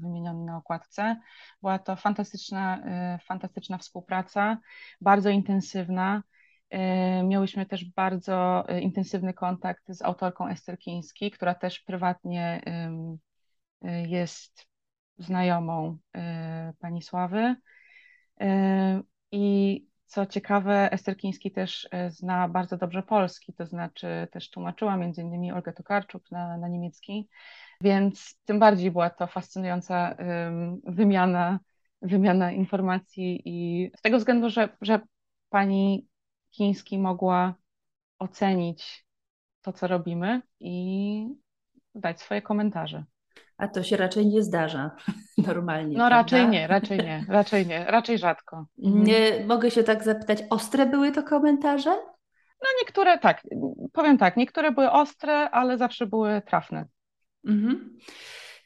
wymienione 0.00 0.44
na 0.44 0.56
okładce. 0.56 1.16
Była 1.62 1.78
to 1.78 1.96
fantastyczna, 1.96 2.82
fantastyczna 3.24 3.78
współpraca, 3.78 4.58
bardzo 5.00 5.30
intensywna. 5.30 6.22
E, 6.74 7.22
miałyśmy 7.22 7.66
też 7.66 7.84
bardzo 7.84 8.68
e, 8.68 8.80
intensywny 8.80 9.34
kontakt 9.34 9.82
z 9.88 10.02
autorką 10.02 10.48
Ester 10.48 10.78
Kiński, 10.78 11.30
która 11.30 11.54
też 11.54 11.80
prywatnie 11.80 12.62
e, 13.82 14.08
jest 14.08 14.66
znajomą 15.18 15.98
pani 16.78 17.02
Sławy. 17.02 17.56
I 19.32 19.86
co 20.06 20.26
ciekawe, 20.26 20.92
Ester 20.92 21.16
Kiński 21.16 21.50
też 21.50 21.88
zna 22.08 22.48
bardzo 22.48 22.76
dobrze 22.76 23.02
polski, 23.02 23.52
to 23.52 23.66
znaczy 23.66 24.28
też 24.32 24.50
tłumaczyła 24.50 24.96
między 24.96 25.22
innymi 25.22 25.52
Olgę 25.52 25.72
Tokarczuk 25.72 26.30
na, 26.30 26.56
na 26.56 26.68
niemiecki, 26.68 27.28
więc 27.80 28.38
tym 28.44 28.58
bardziej 28.58 28.90
była 28.90 29.10
to 29.10 29.26
fascynująca 29.26 30.16
wymiana, 30.84 31.60
wymiana 32.02 32.52
informacji 32.52 33.42
i 33.44 33.90
z 33.98 34.02
tego 34.02 34.18
względu, 34.18 34.50
że, 34.50 34.68
że 34.80 35.00
pani 35.50 36.08
chiński 36.54 36.98
mogła 36.98 37.54
ocenić 38.18 39.06
to, 39.62 39.72
co 39.72 39.86
robimy 39.86 40.42
i 40.60 41.26
dać 41.94 42.20
swoje 42.20 42.42
komentarze. 42.42 43.04
A 43.56 43.68
to 43.68 43.82
się 43.82 43.96
raczej 43.96 44.26
nie 44.26 44.42
zdarza 44.42 44.90
normalnie. 45.46 45.98
No 45.98 46.08
prawda? 46.08 46.16
raczej 46.16 46.48
nie, 46.48 46.66
raczej 46.66 46.98
nie, 46.98 47.24
raczej 47.38 47.66
nie, 47.66 47.84
raczej 47.84 48.18
rzadko. 48.18 48.66
Nie, 48.78 49.44
mogę 49.46 49.70
się 49.70 49.84
tak 49.84 50.04
zapytać, 50.04 50.38
ostre 50.50 50.86
były 50.86 51.12
to 51.12 51.22
komentarze? 51.22 51.90
No 52.62 52.68
niektóre 52.80 53.18
tak, 53.18 53.42
powiem 53.92 54.18
tak, 54.18 54.36
niektóre 54.36 54.72
były 54.72 54.90
ostre, 54.90 55.50
ale 55.50 55.78
zawsze 55.78 56.06
były 56.06 56.42
trafne. 56.46 56.84
Mhm. 57.46 57.98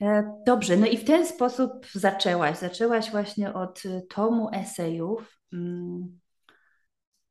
E, 0.00 0.32
dobrze, 0.46 0.76
no 0.76 0.86
i 0.86 0.96
w 0.96 1.04
ten 1.04 1.26
sposób 1.26 1.86
zaczęłaś. 1.92 2.58
Zaczęłaś 2.58 3.10
właśnie 3.10 3.54
od 3.54 3.82
tomu 4.08 4.50
esejów. 4.52 5.40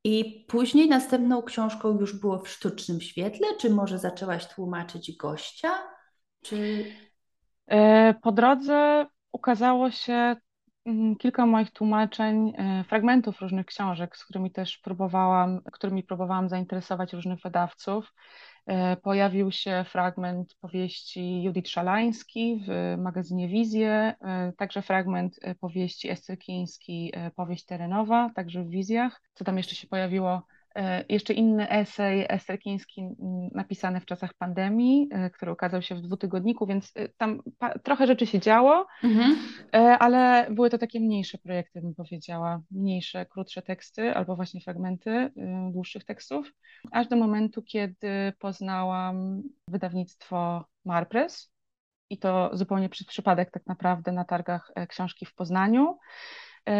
I 0.07 0.45
później 0.47 0.89
następną 0.89 1.41
książką 1.41 1.99
już 1.99 2.19
było 2.19 2.39
w 2.39 2.49
sztucznym 2.49 3.01
świetle, 3.01 3.47
czy 3.59 3.69
może 3.69 3.99
zaczęłaś 3.99 4.47
tłumaczyć 4.47 5.17
gościa? 5.17 5.69
Czy... 6.43 6.85
E, 7.67 8.13
po 8.13 8.31
drodze 8.31 9.05
ukazało 9.31 9.91
się 9.91 10.35
mm, 10.85 11.15
kilka 11.15 11.45
moich 11.45 11.71
tłumaczeń, 11.71 12.53
e, 12.57 12.83
fragmentów 12.83 13.41
różnych 13.41 13.65
książek, 13.65 14.17
z 14.17 14.23
którymi 14.23 14.51
też 14.51 14.77
próbowałam, 14.77 15.61
którymi 15.71 16.03
próbowałam 16.03 16.49
zainteresować 16.49 17.13
różnych 17.13 17.39
wydawców. 17.39 18.13
E, 18.67 18.97
pojawił 18.97 19.51
się 19.51 19.85
fragment 19.89 20.55
powieści 20.61 21.43
Judith 21.43 21.69
Szalański 21.69 22.63
w 22.67 22.97
magazynie 22.97 23.47
Wizje, 23.47 24.15
e, 24.21 24.53
także 24.57 24.81
fragment 24.81 25.39
e, 25.41 25.55
powieści 25.55 26.09
Ester 26.09 26.39
Kiński, 26.39 27.13
powieść 27.35 27.65
terenowa, 27.65 28.29
także 28.35 28.63
w 28.63 28.69
Wizjach. 28.69 29.21
Co 29.33 29.45
tam 29.45 29.57
jeszcze 29.57 29.75
się 29.75 29.87
pojawiło? 29.87 30.41
E, 30.77 31.05
jeszcze 31.09 31.33
inny 31.33 31.69
esej 31.69 32.25
Ester 32.29 32.59
Kiński 32.59 33.09
napisany 33.51 33.99
w 33.99 34.05
czasach 34.05 34.33
pandemii, 34.33 35.09
e, 35.11 35.29
który 35.29 35.51
ukazał 35.51 35.81
się 35.81 35.95
w 35.95 36.01
dwutygodniku, 36.01 36.67
więc 36.67 36.91
e, 36.95 37.09
tam 37.09 37.41
trochę 37.83 38.07
rzeczy 38.07 38.25
się 38.25 38.39
działo, 38.39 38.87
mhm. 39.03 39.35
ale 39.99 40.47
były 40.51 40.69
to 40.69 40.77
takie 40.77 40.99
mniejsze 40.99 41.37
projekty, 41.37 41.81
bym 41.81 41.95
powiedziała, 41.95 42.61
mniejsze, 42.71 43.25
krótsze 43.25 43.61
teksty 43.61 44.13
albo 44.13 44.35
właśnie 44.35 44.61
fragmenty 44.61 45.31
dłuższych 45.71 46.05
tekstów, 46.05 46.53
aż 46.91 47.07
do 47.07 47.15
momentu, 47.15 47.61
kiedy 47.61 48.33
poznałam 48.39 49.43
wydawnictwo 49.67 50.65
Marpress 50.85 51.51
i 52.09 52.17
to 52.17 52.49
zupełnie 52.53 52.89
przez 52.89 53.07
przypadek 53.07 53.51
tak 53.51 53.65
naprawdę 53.65 54.11
na 54.11 54.25
targach 54.25 54.71
książki 54.89 55.25
w 55.25 55.35
Poznaniu. 55.35 55.97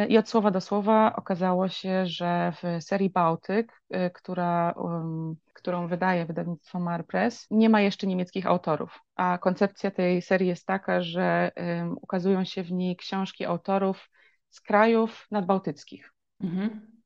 I 0.09 0.17
od 0.17 0.29
słowa 0.29 0.51
do 0.51 0.61
słowa 0.61 1.15
okazało 1.15 1.69
się, 1.69 2.05
że 2.05 2.53
w 2.61 2.83
serii 2.83 3.09
Bałtyk, 3.09 3.81
y, 3.95 4.09
która, 4.13 4.71
um, 4.71 5.35
którą 5.53 5.87
wydaje 5.87 6.25
wydawnictwo 6.25 6.79
Marpress, 6.79 7.47
nie 7.51 7.69
ma 7.69 7.81
jeszcze 7.81 8.07
niemieckich 8.07 8.47
autorów. 8.47 8.99
A 9.15 9.37
koncepcja 9.37 9.91
tej 9.91 10.21
serii 10.21 10.47
jest 10.47 10.65
taka, 10.65 11.01
że 11.01 11.51
um, 11.55 11.97
ukazują 12.01 12.43
się 12.43 12.63
w 12.63 12.71
niej 12.71 12.95
książki 12.95 13.45
autorów 13.45 14.09
z 14.49 14.61
krajów 14.61 15.27
nadbałtyckich. 15.31 16.13
Mhm. 16.41 16.97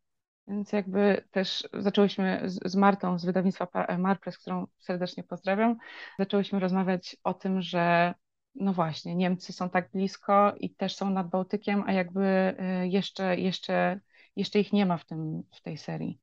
Więc 0.47 0.71
jakby 0.71 1.27
też 1.31 1.67
zaczęłyśmy 1.73 2.41
z, 2.45 2.71
z 2.71 2.75
Martą 2.75 3.19
z 3.19 3.25
wydawnictwa 3.25 3.67
Marpress, 3.97 4.38
którą 4.38 4.67
serdecznie 4.79 5.23
pozdrawiam, 5.23 5.77
zaczęłyśmy 6.19 6.59
rozmawiać 6.59 7.17
o 7.23 7.33
tym, 7.33 7.61
że 7.61 8.13
no 8.55 8.74
właśnie, 8.74 9.15
Niemcy 9.15 9.53
są 9.53 9.70
tak 9.70 9.91
blisko 9.91 10.53
i 10.58 10.75
też 10.75 10.96
są 10.96 11.10
nad 11.10 11.29
Bałtykiem, 11.29 11.84
a 11.88 11.93
jakby 11.93 12.55
y, 12.84 12.88
jeszcze, 12.88 13.38
jeszcze, 13.38 14.00
jeszcze 14.36 14.60
ich 14.60 14.74
nie 14.74 14.86
ma 14.86 14.98
w, 14.98 15.05
tym, 15.05 15.43
w 15.51 15.62
tej 15.62 15.77
serii. 15.77 16.20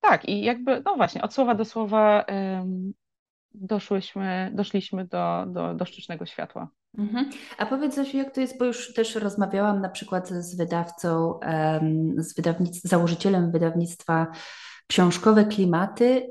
Tak, 0.00 0.28
i 0.28 0.42
jakby, 0.42 0.82
no 0.84 0.96
właśnie, 0.96 1.22
od 1.22 1.34
słowa 1.34 1.54
do 1.54 1.64
słowa 1.64 2.24
doszłyśmy, 3.54 4.50
doszliśmy 4.54 5.06
do, 5.06 5.44
do, 5.46 5.74
do 5.74 5.84
sztucznego 5.84 6.26
światła. 6.26 6.68
Mhm. 6.98 7.30
A 7.58 7.66
powiedz 7.66 7.94
Zosiu, 7.94 8.16
jak 8.16 8.34
to 8.34 8.40
jest, 8.40 8.58
bo 8.58 8.64
już 8.64 8.94
też 8.94 9.14
rozmawiałam 9.14 9.80
na 9.80 9.88
przykład 9.88 10.28
z 10.28 10.56
wydawcą, 10.56 11.40
z 12.16 12.38
wydawnic- 12.38 12.80
założycielem 12.84 13.52
wydawnictwa 13.52 14.26
Książkowe 14.86 15.44
Klimaty. 15.44 16.28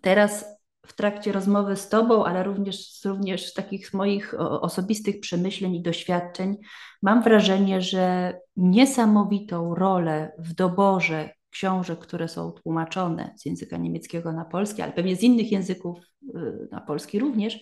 Teraz 0.00 0.61
w 0.86 0.92
trakcie 0.92 1.32
rozmowy 1.32 1.76
z 1.76 1.88
Tobą, 1.88 2.24
ale 2.24 2.42
również, 2.42 3.04
również 3.04 3.54
takich 3.54 3.94
moich 3.94 4.34
osobistych 4.38 5.20
przemyśleń 5.20 5.74
i 5.74 5.82
doświadczeń, 5.82 6.56
mam 7.02 7.22
wrażenie, 7.22 7.80
że 7.80 8.34
niesamowitą 8.56 9.74
rolę 9.74 10.32
w 10.38 10.54
doborze 10.54 11.30
książek, 11.50 11.98
które 11.98 12.28
są 12.28 12.52
tłumaczone 12.52 13.34
z 13.36 13.46
języka 13.46 13.76
niemieckiego 13.76 14.32
na 14.32 14.44
polski, 14.44 14.82
ale 14.82 14.92
pewnie 14.92 15.16
z 15.16 15.22
innych 15.22 15.52
języków 15.52 15.98
y, 16.22 16.68
na 16.72 16.80
polski 16.80 17.18
również, 17.18 17.60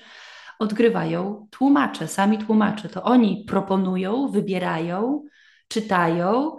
odgrywają 0.59 1.49
tłumacze, 1.51 2.09
sami 2.09 2.39
tłumacze. 2.39 2.89
To 2.89 3.03
oni 3.03 3.45
proponują, 3.49 4.29
wybierają, 4.29 5.25
czytają, 5.69 6.57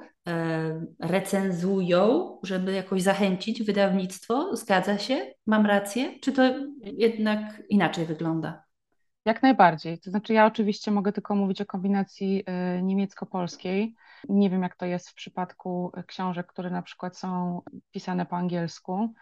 recenzują, 0.99 2.37
żeby 2.43 2.73
jakoś 2.73 3.01
zachęcić 3.01 3.63
wydawnictwo. 3.63 4.55
Zgadza 4.55 4.97
się? 4.97 5.33
Mam 5.45 5.65
rację? 5.65 6.19
Czy 6.19 6.31
to 6.31 6.43
jednak 6.83 7.63
inaczej 7.69 8.05
wygląda? 8.05 8.63
Jak 9.25 9.43
najbardziej. 9.43 9.99
To 9.99 10.09
znaczy, 10.09 10.33
ja 10.33 10.45
oczywiście 10.45 10.91
mogę 10.91 11.11
tylko 11.11 11.35
mówić 11.35 11.61
o 11.61 11.65
kombinacji 11.65 12.43
e, 12.45 12.81
niemiecko-polskiej. 12.81 13.95
Nie 14.29 14.49
wiem, 14.49 14.63
jak 14.63 14.75
to 14.75 14.85
jest 14.85 15.09
w 15.09 15.13
przypadku 15.13 15.91
książek, 16.07 16.47
które 16.47 16.69
na 16.69 16.81
przykład 16.81 17.17
są 17.17 17.61
pisane 17.91 18.25
po 18.25 18.35
angielsku. 18.35 19.13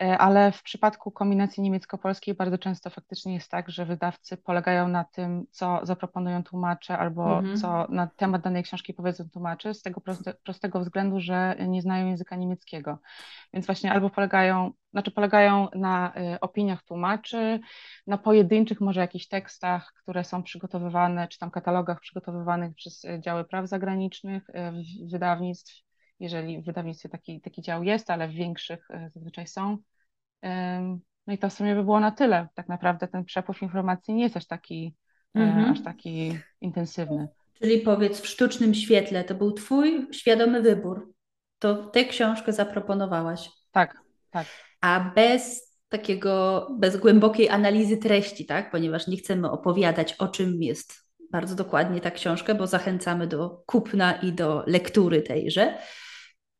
E, 0.00 0.18
ale 0.18 0.52
w 0.52 0.62
przypadku 0.62 1.10
kombinacji 1.10 1.62
niemiecko-polskiej 1.62 2.34
bardzo 2.34 2.58
często 2.58 2.90
faktycznie 2.90 3.34
jest 3.34 3.50
tak, 3.50 3.70
że 3.70 3.86
wydawcy 3.86 4.36
polegają 4.36 4.88
na 4.88 5.04
tym, 5.04 5.46
co 5.50 5.80
zaproponują 5.82 6.42
tłumacze 6.42 6.98
albo 6.98 7.38
mhm. 7.38 7.56
co 7.56 7.86
na 7.88 8.06
temat 8.06 8.42
danej 8.42 8.62
książki 8.62 8.94
powiedzą 8.94 9.28
tłumacze, 9.28 9.74
z 9.74 9.82
tego 9.82 10.00
proste, 10.00 10.34
prostego 10.34 10.80
względu, 10.80 11.20
że 11.20 11.56
nie 11.68 11.82
znają 11.82 12.06
języka 12.06 12.36
niemieckiego. 12.36 12.98
Więc 13.52 13.66
właśnie 13.66 13.92
albo 13.92 14.10
polegają, 14.10 14.72
znaczy 14.92 15.10
polegają 15.10 15.68
na 15.74 16.12
y, 16.34 16.40
opiniach 16.40 16.82
tłumaczy, 16.82 17.60
na 18.06 18.18
pojedynczych 18.18 18.80
może 18.80 19.00
jakichś 19.00 19.28
tekstach, 19.28 19.92
które 20.02 20.24
są 20.24 20.42
przygotowywane, 20.42 21.28
czy 21.28 21.38
tam 21.38 21.50
katalogach 21.50 22.00
przygotowywanych 22.00 22.74
przez 22.74 23.04
y, 23.04 23.20
działy 23.20 23.44
praw 23.44 23.68
zagranicznych, 23.68 24.50
y, 24.50 24.52
wydawnictw, 25.10 25.91
jeżeli 26.22 26.62
w 26.62 26.64
wydawnictwie 26.64 27.08
taki, 27.08 27.40
taki 27.40 27.62
dział 27.62 27.82
jest, 27.82 28.10
ale 28.10 28.28
w 28.28 28.32
większych 28.32 28.88
zazwyczaj 29.14 29.46
są. 29.46 29.78
No 31.26 31.32
i 31.34 31.38
to 31.38 31.48
w 31.48 31.52
sumie 31.52 31.74
by 31.74 31.84
było 31.84 32.00
na 32.00 32.10
tyle. 32.10 32.48
Tak 32.54 32.68
naprawdę 32.68 33.08
ten 33.08 33.24
przepływ 33.24 33.62
informacji 33.62 34.14
nie 34.14 34.22
jest 34.22 34.36
aż 34.36 34.46
taki, 34.46 34.94
e, 35.36 35.40
mhm. 35.40 35.72
aż 35.72 35.82
taki 35.82 36.38
intensywny. 36.60 37.28
Czyli 37.54 37.78
powiedz, 37.80 38.20
w 38.20 38.26
sztucznym 38.26 38.74
świetle 38.74 39.24
to 39.24 39.34
był 39.34 39.52
Twój 39.52 40.06
świadomy 40.12 40.62
wybór. 40.62 41.14
To 41.58 41.86
tę 41.86 42.04
książkę 42.04 42.52
zaproponowałaś. 42.52 43.50
Tak, 43.72 43.96
tak. 44.30 44.46
A 44.80 45.12
bez 45.14 45.72
takiego, 45.88 46.68
bez 46.78 46.96
głębokiej 46.96 47.48
analizy 47.48 47.96
treści, 47.96 48.46
tak? 48.46 48.70
Ponieważ 48.70 49.06
nie 49.06 49.16
chcemy 49.16 49.50
opowiadać, 49.50 50.14
o 50.14 50.28
czym 50.28 50.62
jest 50.62 51.02
bardzo 51.32 51.54
dokładnie 51.54 52.00
ta 52.00 52.10
książka, 52.10 52.54
bo 52.54 52.66
zachęcamy 52.66 53.26
do 53.26 53.62
kupna 53.66 54.12
i 54.12 54.32
do 54.32 54.64
lektury 54.66 55.22
tejże. 55.22 55.78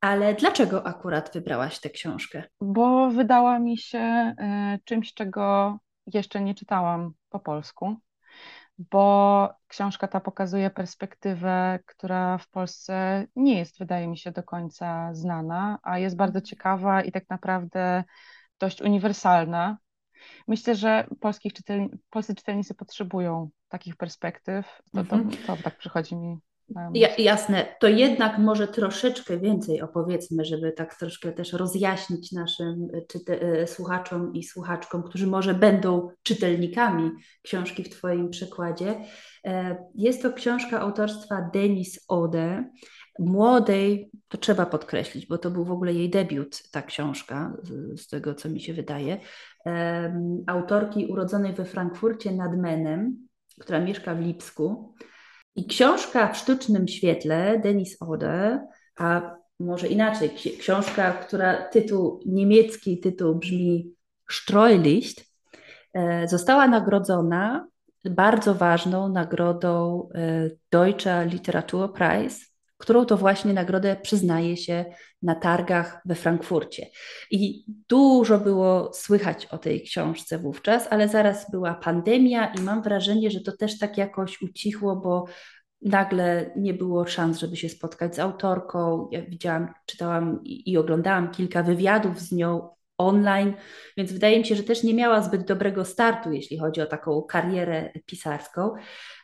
Ale 0.03 0.35
dlaczego 0.35 0.87
akurat 0.87 1.31
wybrałaś 1.35 1.81
tę 1.81 1.91
książkę? 1.91 2.43
Bo 2.61 3.11
wydała 3.11 3.59
mi 3.59 3.79
się 3.79 3.99
e, 3.99 4.79
czymś, 4.85 5.15
czego 5.15 5.79
jeszcze 6.07 6.41
nie 6.41 6.55
czytałam 6.55 7.13
po 7.29 7.41
polsku, 7.41 7.97
bo 8.79 9.49
książka 9.69 10.09
ta 10.09 10.21
pokazuje 10.21 10.71
perspektywę, 10.71 11.79
która 11.87 12.39
w 12.39 12.49
Polsce 12.49 13.27
nie 13.37 13.59
jest, 13.59 13.79
wydaje 13.79 14.09
mi 14.09 14.19
się, 14.19 14.33
do 14.33 14.43
końca 14.43 15.15
znana, 15.15 15.79
a 15.83 15.99
jest 15.99 16.17
bardzo 16.17 16.39
mhm. 16.39 16.45
ciekawa 16.45 17.03
i 17.03 17.13
tak 17.13 17.31
naprawdę 17.31 18.05
dość 18.61 18.83
uniwersalna. 18.83 19.79
Myślę, 20.49 20.75
że 20.75 21.07
polskich 21.21 21.53
czytelni 21.53 21.89
polscy 22.11 22.35
czytelnicy 22.35 22.75
potrzebują 22.75 23.51
takich 23.69 23.97
perspektyw. 23.97 24.83
To, 24.95 25.05
to, 25.05 25.17
mhm. 25.17 25.47
to 25.47 25.63
tak 25.63 25.79
przychodzi 25.79 26.17
mi 26.17 26.39
ja, 26.95 27.09
jasne, 27.19 27.67
to 27.81 27.89
jednak 27.89 28.39
może 28.39 28.69
troszeczkę 28.69 29.39
więcej 29.39 29.83
opowiedzmy, 29.83 30.45
żeby 30.45 30.73
tak 30.73 30.95
troszkę 30.95 31.33
też 31.33 31.53
rozjaśnić 31.53 32.33
naszym 32.33 32.89
e, 32.95 33.03
czyte, 33.03 33.43
e, 33.43 33.67
słuchaczom 33.67 34.35
i 34.35 34.45
słuchaczkom, 34.45 35.03
którzy 35.03 35.27
może 35.27 35.55
będą 35.55 36.11
czytelnikami 36.23 37.11
książki 37.43 37.85
w 37.85 37.89
Twoim 37.89 38.31
przykładzie. 38.31 39.01
E, 39.45 39.77
jest 39.95 40.23
to 40.23 40.33
książka 40.33 40.81
autorstwa 40.81 41.51
Denis 41.53 42.05
Ode, 42.09 42.65
młodej, 43.19 44.11
to 44.29 44.39
trzeba 44.39 44.67
podkreślić, 44.67 45.27
bo 45.27 45.39
to 45.39 45.51
był 45.51 45.65
w 45.65 45.71
ogóle 45.71 45.93
jej 45.93 46.11
debiut, 46.11 46.63
ta 46.71 46.83
książka, 46.83 47.57
z, 47.63 48.01
z 48.01 48.09
tego 48.09 48.35
co 48.35 48.49
mi 48.49 48.61
się 48.61 48.75
wydaje, 48.75 49.21
autorki 50.47 51.07
urodzonej 51.07 51.53
we 51.53 51.65
Frankfurcie 51.65 52.33
nad 52.33 52.57
Menem, 52.57 53.29
która 53.61 53.81
mieszka 53.81 54.15
w 54.15 54.21
Lipsku. 54.21 54.95
I 55.57 55.67
książka 55.67 56.33
w 56.33 56.37
sztucznym 56.37 56.89
świetle 56.89 57.59
Denis 57.59 58.03
Ode, 58.03 58.67
a 58.97 59.37
może 59.61 59.89
inaczej, 59.89 60.31
książka, 60.59 61.13
która 61.13 61.69
tytuł, 61.69 62.21
niemiecki 62.27 63.01
tytuł 63.01 63.35
brzmi 63.35 63.95
Streulicht, 64.31 65.25
e, 65.95 66.29
została 66.29 66.69
nagrodzona 66.69 67.69
bardzo 68.05 68.55
ważną 68.55 69.09
nagrodą 69.09 70.09
e, 70.15 70.51
Deutscher 70.71 71.27
Literaturpreis 71.27 72.52
którą 72.83 73.05
to 73.05 73.17
właśnie 73.17 73.53
nagrodę 73.53 73.97
przyznaje 74.03 74.57
się 74.57 74.85
na 75.23 75.35
targach 75.35 76.03
we 76.05 76.15
Frankfurcie. 76.15 76.87
I 77.31 77.65
dużo 77.89 78.39
było 78.39 78.91
słychać 78.95 79.47
o 79.47 79.59
tej 79.59 79.83
książce 79.83 80.39
wówczas, 80.39 80.87
ale 80.91 81.09
zaraz 81.09 81.51
była 81.51 81.75
pandemia 81.75 82.53
i 82.55 82.61
mam 82.61 82.83
wrażenie, 82.83 83.31
że 83.31 83.41
to 83.41 83.57
też 83.57 83.79
tak 83.79 83.99
jakoś 83.99 84.43
ucichło, 84.43 84.97
bo 84.97 85.25
nagle 85.83 86.51
nie 86.57 86.75
było 86.75 87.07
szans, 87.07 87.39
żeby 87.39 87.57
się 87.57 87.69
spotkać 87.69 88.15
z 88.15 88.19
autorką. 88.19 89.09
Ja 89.13 89.23
widziałam, 89.23 89.69
czytałam 89.87 90.41
i, 90.45 90.71
i 90.71 90.79
oglądałam 90.79 91.31
kilka 91.31 91.63
wywiadów 91.63 92.21
z 92.21 92.33
nią 92.33 92.69
online, 92.99 93.53
więc 93.97 94.13
wydaje 94.13 94.39
mi 94.39 94.45
się, 94.45 94.57
że 94.57 94.63
też 94.63 94.83
nie 94.83 94.95
miała 94.95 95.23
zbyt 95.23 95.47
dobrego 95.47 95.85
startu, 95.85 96.33
jeśli 96.33 96.59
chodzi 96.59 96.81
o 96.81 96.87
taką 96.87 97.23
karierę 97.23 97.93
pisarską, 98.07 98.75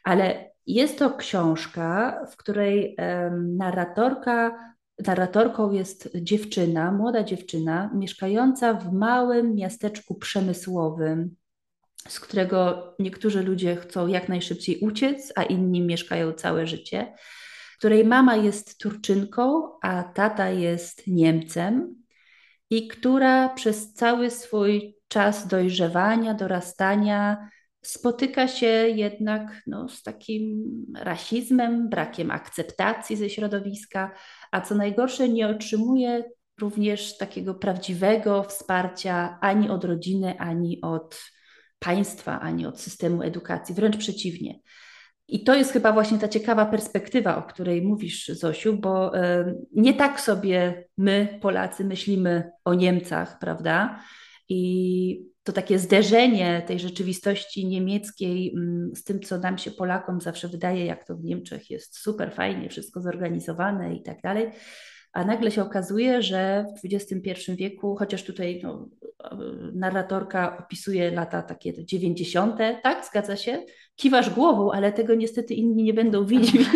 ale 0.05 0.51
jest 0.67 0.99
to 0.99 1.11
książka, 1.11 2.21
w 2.33 2.37
której 2.37 2.97
narratorka, 3.33 4.59
narratorką 5.07 5.73
jest 5.73 6.09
dziewczyna, 6.15 6.93
młoda 6.93 7.23
dziewczyna, 7.23 7.91
mieszkająca 7.95 8.75
w 8.75 8.93
małym 8.93 9.55
miasteczku 9.55 10.15
przemysłowym, 10.15 11.37
z 12.09 12.21
którego 12.21 12.95
niektórzy 12.99 13.43
ludzie 13.43 13.77
chcą 13.77 14.07
jak 14.07 14.29
najszybciej 14.29 14.79
uciec, 14.81 15.33
a 15.37 15.43
inni 15.43 15.81
mieszkają 15.81 16.33
całe 16.33 16.67
życie, 16.67 17.15
której 17.79 18.05
mama 18.05 18.37
jest 18.37 18.79
Turczynką, 18.79 19.71
a 19.83 20.03
tata 20.03 20.51
jest 20.51 21.07
Niemcem 21.07 21.95
i 22.71 22.89
która 22.89 23.49
przez 23.49 23.93
cały 23.93 24.31
swój 24.31 24.97
czas 25.09 25.47
dojrzewania, 25.47 26.35
dorastania 26.35 27.49
spotyka 27.83 28.49
się 28.49 28.67
jednak 28.95 29.63
no, 29.67 29.89
z 29.89 30.03
takim 30.03 30.65
rasizmem, 30.97 31.89
brakiem 31.89 32.31
akceptacji 32.31 33.17
ze 33.17 33.31
środowiska, 33.31 34.15
a 34.53 34.61
co 34.61 34.75
najgorsze, 34.75 35.29
nie 35.29 35.49
otrzymuje 35.49 36.25
również 36.61 37.19
takiego 37.19 37.55
prawdziwego 37.55 38.43
wsparcia 38.43 39.39
ani 39.41 39.69
od 39.69 39.85
rodziny, 39.85 40.39
ani 40.39 40.81
od 40.83 41.21
państwa, 41.79 42.41
ani 42.41 42.67
od 42.67 42.81
systemu 42.81 43.23
edukacji, 43.23 43.75
wręcz 43.75 43.97
przeciwnie. 43.97 44.55
I 45.29 45.45
to 45.45 45.55
jest 45.55 45.73
chyba 45.73 45.93
właśnie 45.93 46.19
ta 46.19 46.29
ciekawa 46.29 46.67
perspektywa, 46.67 47.37
o 47.37 47.43
której 47.43 47.83
mówisz, 47.83 48.29
Zosiu, 48.29 48.77
bo 48.77 49.17
y, 49.17 49.55
nie 49.73 49.95
tak 49.95 50.21
sobie 50.21 50.85
my, 50.97 51.39
Polacy, 51.43 51.85
myślimy 51.85 52.51
o 52.65 52.75
Niemcach, 52.75 53.39
prawda? 53.39 54.01
I 54.49 55.29
to 55.43 55.53
takie 55.53 55.79
zderzenie 55.79 56.63
tej 56.67 56.79
rzeczywistości 56.79 57.67
niemieckiej 57.67 58.53
mm, 58.57 58.91
z 58.97 59.05
tym, 59.05 59.21
co 59.21 59.39
nam 59.39 59.59
się 59.59 59.71
Polakom 59.71 60.21
zawsze 60.21 60.49
wydaje, 60.49 60.87
jak 60.87 61.05
to 61.05 61.17
w 61.17 61.25
Niemczech 61.25 61.71
jest 61.71 61.99
super 61.99 62.33
fajnie, 62.35 62.69
wszystko 62.69 63.01
zorganizowane 63.01 63.95
i 63.95 64.03
tak 64.03 64.23
dalej. 64.23 64.51
A 65.13 65.25
nagle 65.25 65.51
się 65.51 65.63
okazuje, 65.63 66.23
że 66.23 66.67
w 66.83 66.95
XXI 66.95 67.53
wieku, 67.57 67.97
chociaż 67.97 68.25
tutaj 68.25 68.61
no, 68.63 68.89
narratorka 69.75 70.59
opisuje 70.59 71.11
lata 71.11 71.43
takie 71.43 71.85
90., 71.85 72.59
tak, 72.83 73.05
zgadza 73.05 73.37
się? 73.37 73.63
Kiwasz 73.97 74.31
głową, 74.31 74.73
ale 74.73 74.93
tego 74.93 75.15
niestety 75.15 75.55
inni 75.55 75.83
nie 75.83 75.95
będą 75.95 76.25
widzieć, 76.27 76.67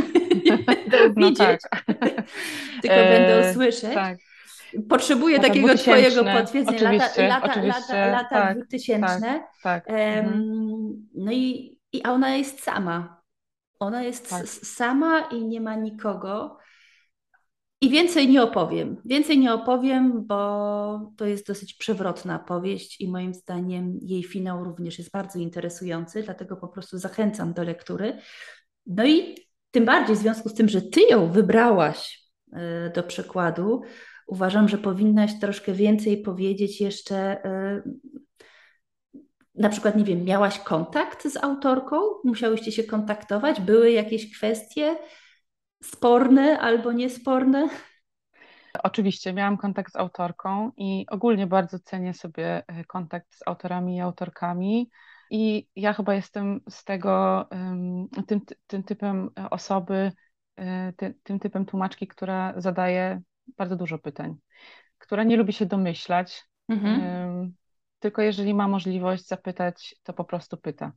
nie 0.45 0.59
będą 0.59 0.99
no 1.17 1.29
widzieć, 1.29 1.61
tak. 1.71 1.85
tylko 2.83 2.97
e, 2.97 3.19
będą 3.19 3.55
słyszeć. 3.55 3.95
Tak. 3.95 4.19
Potrzebuję 4.89 5.37
Lata 5.37 5.49
takiego 5.49 5.69
2000, 5.69 6.11
twojego 6.11 6.41
potwierdzenia. 6.41 6.79
oczywiście, 6.79 7.29
lata, 7.29 7.47
lata, 7.47 7.51
oczywiście, 7.51 7.93
lata, 7.95 8.11
lata 8.11 8.29
tak, 8.29 8.67
2000. 8.67 9.21
Tak, 9.21 9.53
tak. 9.63 9.85
Mhm. 9.89 11.09
No 11.15 11.33
i, 11.33 11.79
i 11.93 12.03
ona 12.03 12.37
jest 12.37 12.63
sama. 12.63 13.23
Ona 13.79 14.03
jest 14.03 14.31
Tak. 14.31 14.49
sama 14.49 15.21
i 15.21 15.45
nie 15.45 15.61
ma 15.61 15.75
nikogo. 15.75 16.59
I 17.83 17.91
więcej 17.91 18.29
nie 18.29 18.43
opowiem. 18.43 18.97
Więcej 19.05 19.39
nie 19.39 19.55
opowiem, 19.55 20.27
bo 20.27 21.13
to 21.17 21.27
jest 21.27 21.47
dosyć 21.47 21.75
przewrotna 21.75 22.39
powieść 22.39 23.01
i 23.01 23.09
moim 23.09 23.35
zdaniem 23.35 23.99
jej 24.03 24.23
finał 24.25 24.65
również 24.65 24.99
jest 24.99 25.11
bardzo 25.11 25.39
interesujący, 25.39 26.23
dlatego 26.23 26.57
po 26.57 26.69
prostu 26.69 26.99
zachęcam 26.99 27.53
do 27.53 27.63
lektury. 27.63 28.19
No 28.87 29.05
i 29.07 29.37
tym 29.71 29.85
bardziej 29.85 30.17
w 30.17 30.19
związku 30.19 30.49
z 30.49 30.55
tym, 30.55 30.69
że 30.69 30.83
ty 30.83 31.01
ją 31.01 31.33
wybrałaś 31.33 32.29
e, 32.53 32.91
do 32.91 33.03
przekładu, 33.03 33.83
uważam, 34.27 34.69
że 34.69 34.79
powinnaś 34.79 35.41
troszkę 35.41 35.73
więcej 35.73 36.23
powiedzieć 36.23 36.81
jeszcze. 36.81 37.45
e, 37.45 37.83
Na 39.55 39.69
przykład, 39.69 39.97
nie 39.97 40.05
wiem, 40.05 40.25
miałaś 40.25 40.59
kontakt 40.59 41.29
z 41.29 41.37
autorką? 41.37 41.97
Musiałyście 42.25 42.73
się 42.73 42.85
kontaktować? 42.85 43.61
Były 43.61 43.91
jakieś 43.91 44.37
kwestie 44.37 44.97
sporne 45.83 46.59
albo 46.59 46.93
niesporne? 46.93 47.69
Oczywiście, 48.83 49.33
miałam 49.33 49.57
kontakt 49.57 49.93
z 49.93 49.97
autorką 49.97 50.71
i 50.77 51.07
ogólnie 51.11 51.47
bardzo 51.47 51.79
cenię 51.79 52.15
sobie 52.15 52.63
e, 52.67 52.85
kontakt 52.85 53.35
z 53.35 53.41
autorami 53.47 53.97
i 53.97 54.01
autorkami. 54.01 54.91
I 55.31 55.67
ja 55.77 55.93
chyba 55.93 56.15
jestem 56.15 56.61
z 56.69 56.85
tego, 56.85 57.47
tym, 58.27 58.41
tym 58.67 58.83
typem 58.83 59.31
osoby, 59.51 60.13
e, 60.57 60.93
ty, 60.97 61.15
tym 61.23 61.39
typem 61.39 61.67
tłumaczki, 61.67 62.07
która 62.07 62.55
zadaje 62.57 63.23
bardzo 63.57 63.77
dużo 63.77 63.99
pytań, 63.99 64.37
która 64.99 65.25
nie 65.25 65.37
lubi 65.37 65.53
się 65.53 65.67
domyślać, 65.67 66.45
Mhm. 66.69 67.53
tylko 67.99 68.23
jeżeli 68.23 68.55
ma 68.55 68.69
możliwość 68.69 69.27
zapytać, 69.27 69.97
to 70.03 70.13
po 70.13 70.25
prostu 70.25 70.57
pyta. 70.57 70.93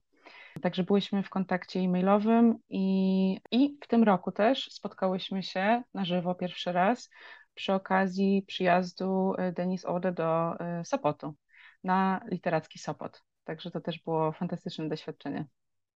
Także 0.62 0.84
byłyśmy 0.84 1.24
w 1.24 1.30
kontakcie 1.30 1.80
e-mailowym 1.80 2.58
i, 2.70 3.40
i 3.52 3.78
w 3.84 3.88
tym 3.88 4.04
roku 4.04 4.32
też 4.32 4.72
spotkałyśmy 4.72 5.44
się 5.44 5.84
na 5.94 6.06
żywo 6.06 6.36
pierwszy 6.36 6.72
raz 6.72 7.10
przy 7.54 7.74
okazji 7.74 8.44
przyjazdu 8.48 9.34
e, 9.38 9.52
Denis 9.52 9.86
Ode 9.86 10.12
do 10.12 10.60
e, 10.60 10.86
Sopotu 10.86 11.36
na 11.84 12.22
literacki 12.32 12.80
Sopot. 12.80 13.24
Także 13.44 13.72
to 13.72 13.82
też 13.82 14.00
było 14.00 14.32
fantastyczne 14.32 14.90
doświadczenie. 14.90 15.46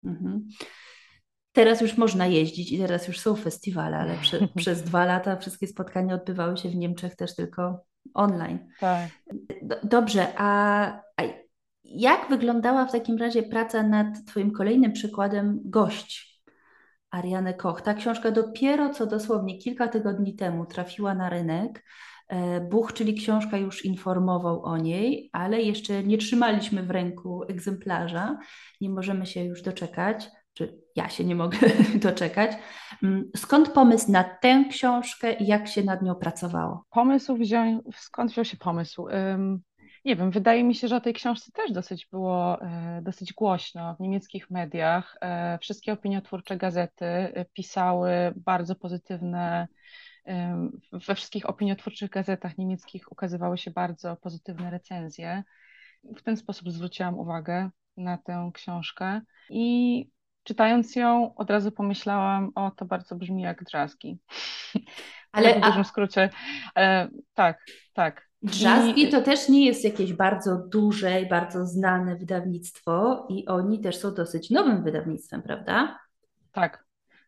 Mhm. 0.04 0.48
Teraz 1.52 1.82
już 1.82 1.98
można 1.98 2.28
jeździć 2.28 2.72
i 2.72 2.78
teraz 2.78 3.08
już 3.08 3.20
są 3.20 3.36
festiwale, 3.36 3.98
ale 3.98 4.18
prze, 4.18 4.48
przez 4.56 4.84
dwa 4.84 5.06
lata 5.06 5.36
wszystkie 5.36 5.68
spotkania 5.68 6.16
odbywały 6.16 6.58
się 6.58 6.70
w 6.70 6.76
Niemczech 6.76 7.16
też 7.16 7.36
tylko 7.36 7.86
online. 8.14 8.68
Tak. 8.80 9.10
Do, 9.62 9.76
dobrze, 9.84 10.28
a 10.38 11.05
jak 11.86 12.30
wyglądała 12.30 12.86
w 12.86 12.92
takim 12.92 13.18
razie 13.18 13.44
praca 13.44 13.84
nad 13.84 14.08
Twoim 14.28 14.52
kolejnym 14.52 14.94
przykładem 14.94 15.60
Gość 15.66 16.42
Ariane 17.12 17.54
Koch? 17.54 17.82
Ta 17.82 17.94
książka 17.94 18.32
dopiero 18.32 18.90
co 18.90 19.06
dosłownie 19.06 19.58
kilka 19.58 19.88
tygodni 19.88 20.36
temu 20.36 20.66
trafiła 20.66 21.16
na 21.16 21.30
rynek. 21.30 21.84
E, 22.28 22.62
Buch, 22.62 22.94
czyli 22.94 23.14
książka, 23.14 23.58
już 23.58 23.86
informował 23.86 24.64
o 24.64 24.78
niej, 24.78 25.30
ale 25.34 25.62
jeszcze 25.62 26.04
nie 26.04 26.18
trzymaliśmy 26.18 26.84
w 26.84 26.92
ręku 26.92 27.44
egzemplarza. 27.44 28.38
Nie 28.82 28.90
możemy 28.90 29.26
się 29.26 29.44
już 29.44 29.62
doczekać, 29.62 30.30
czy 30.54 30.80
ja 30.96 31.10
się 31.10 31.24
nie 31.24 31.36
mogę 31.36 31.58
doczekać. 31.96 32.52
Mm, 33.04 33.32
Skąd 33.36 33.70
pomysł 33.70 34.12
na 34.12 34.24
tę 34.24 34.66
książkę 34.70 35.34
i 35.34 35.48
jak 35.48 35.68
się 35.68 35.84
nad 35.84 36.02
nią 36.02 36.16
pracowało? 36.16 36.86
Pomysł 36.90 37.38
wziął, 37.38 37.84
skąd 37.96 38.32
wziął 38.32 38.46
się 38.46 38.58
pomysł? 38.58 39.08
Nie 40.06 40.16
wiem, 40.16 40.32
wydaje 40.32 40.64
mi 40.64 40.76
się, 40.76 40.88
że 40.88 40.96
o 40.96 41.02
tej 41.02 41.14
książce 41.14 41.52
też 41.52 41.72
dosyć 41.72 42.08
było 42.12 42.62
e, 42.62 43.02
dosyć 43.04 43.34
głośno 43.34 43.96
w 43.96 44.00
niemieckich 44.00 44.50
mediach. 44.50 45.18
E, 45.22 45.58
Wszystkie 45.62 45.94
opiniotwórcze 45.94 46.58
gazety 46.58 47.06
e, 47.06 47.46
pisały 47.46 48.10
bardzo 48.36 48.76
pozytywne, 48.76 49.68
we 50.92 51.16
wszystkich 51.16 51.50
opiniotwórczych 51.50 52.10
gazetach 52.10 52.58
niemieckich 52.58 53.12
ukazywały 53.12 53.58
się 53.58 53.72
bardzo 53.72 54.16
pozytywne 54.16 54.72
recenzje. 54.72 55.44
W 56.04 56.22
ten 56.22 56.38
sposób 56.38 56.72
zwróciłam 56.72 57.20
uwagę 57.20 57.70
na 57.98 58.18
tę 58.18 58.52
książkę 58.54 59.22
i 59.50 60.10
czytając 60.44 60.96
ją 60.96 61.36
od 61.36 61.50
razu 61.50 61.72
pomyślałam, 61.72 62.52
o 62.56 62.72
to 62.72 62.86
bardzo 62.86 63.16
brzmi 63.16 63.44
jak 63.44 63.64
drzazgi. 63.64 64.20
Ale 65.32 65.60
w 65.60 65.62
dużym 65.62 65.86
skrócie. 65.86 66.30
Tak, 67.34 67.66
tak. 67.94 68.25
Drzazgi 68.44 69.10
to 69.10 69.22
też 69.22 69.50
nie 69.50 69.66
jest 69.66 69.84
jakieś 69.84 70.14
bardzo 70.14 70.58
duże 70.58 71.22
i 71.22 71.30
bardzo 71.30 71.66
znane 71.66 72.16
wydawnictwo 72.16 73.26
i 73.30 73.46
oni 73.48 73.80
też 73.80 73.98
są 73.98 74.14
dosyć 74.14 74.50
nowym 74.50 74.84
wydawnictwem, 74.84 75.42
prawda? 75.42 76.00
Tak, 76.52 76.86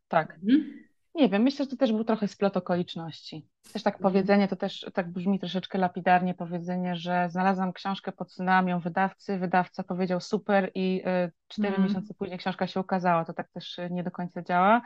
tak. 0.07 0.33
Mhm. 0.43 0.87
Nie 1.15 1.29
wiem, 1.29 1.41
myślę, 1.41 1.65
że 1.65 1.71
to 1.71 1.77
też 1.77 1.91
był 1.91 2.03
trochę 2.03 2.27
splot 2.27 2.57
okoliczności. 2.57 3.47
Też 3.73 3.83
tak 3.83 3.95
Mhm. 3.95 4.13
powiedzenie, 4.13 4.47
to 4.47 4.55
też 4.55 4.85
tak 4.93 5.11
brzmi 5.11 5.39
troszeczkę 5.39 5.77
lapidarnie 5.77 6.33
powiedzenie, 6.33 6.95
że 6.95 7.27
znalazłam 7.29 7.73
książkę, 7.73 8.11
podsunęłam 8.11 8.67
ją 8.67 8.79
wydawcy, 8.79 9.37
wydawca 9.37 9.83
powiedział 9.83 10.21
super 10.21 10.71
i 10.75 11.01
y, 11.25 11.31
cztery 11.47 11.67
Mhm. 11.67 11.87
miesiące 11.87 12.13
później 12.13 12.39
książka 12.39 12.67
się 12.67 12.79
ukazała. 12.79 13.25
To 13.25 13.33
tak 13.33 13.49
też 13.49 13.79
y, 13.79 13.89
nie 13.91 14.03
do 14.03 14.11
końca 14.11 14.41
działa, 14.41 14.81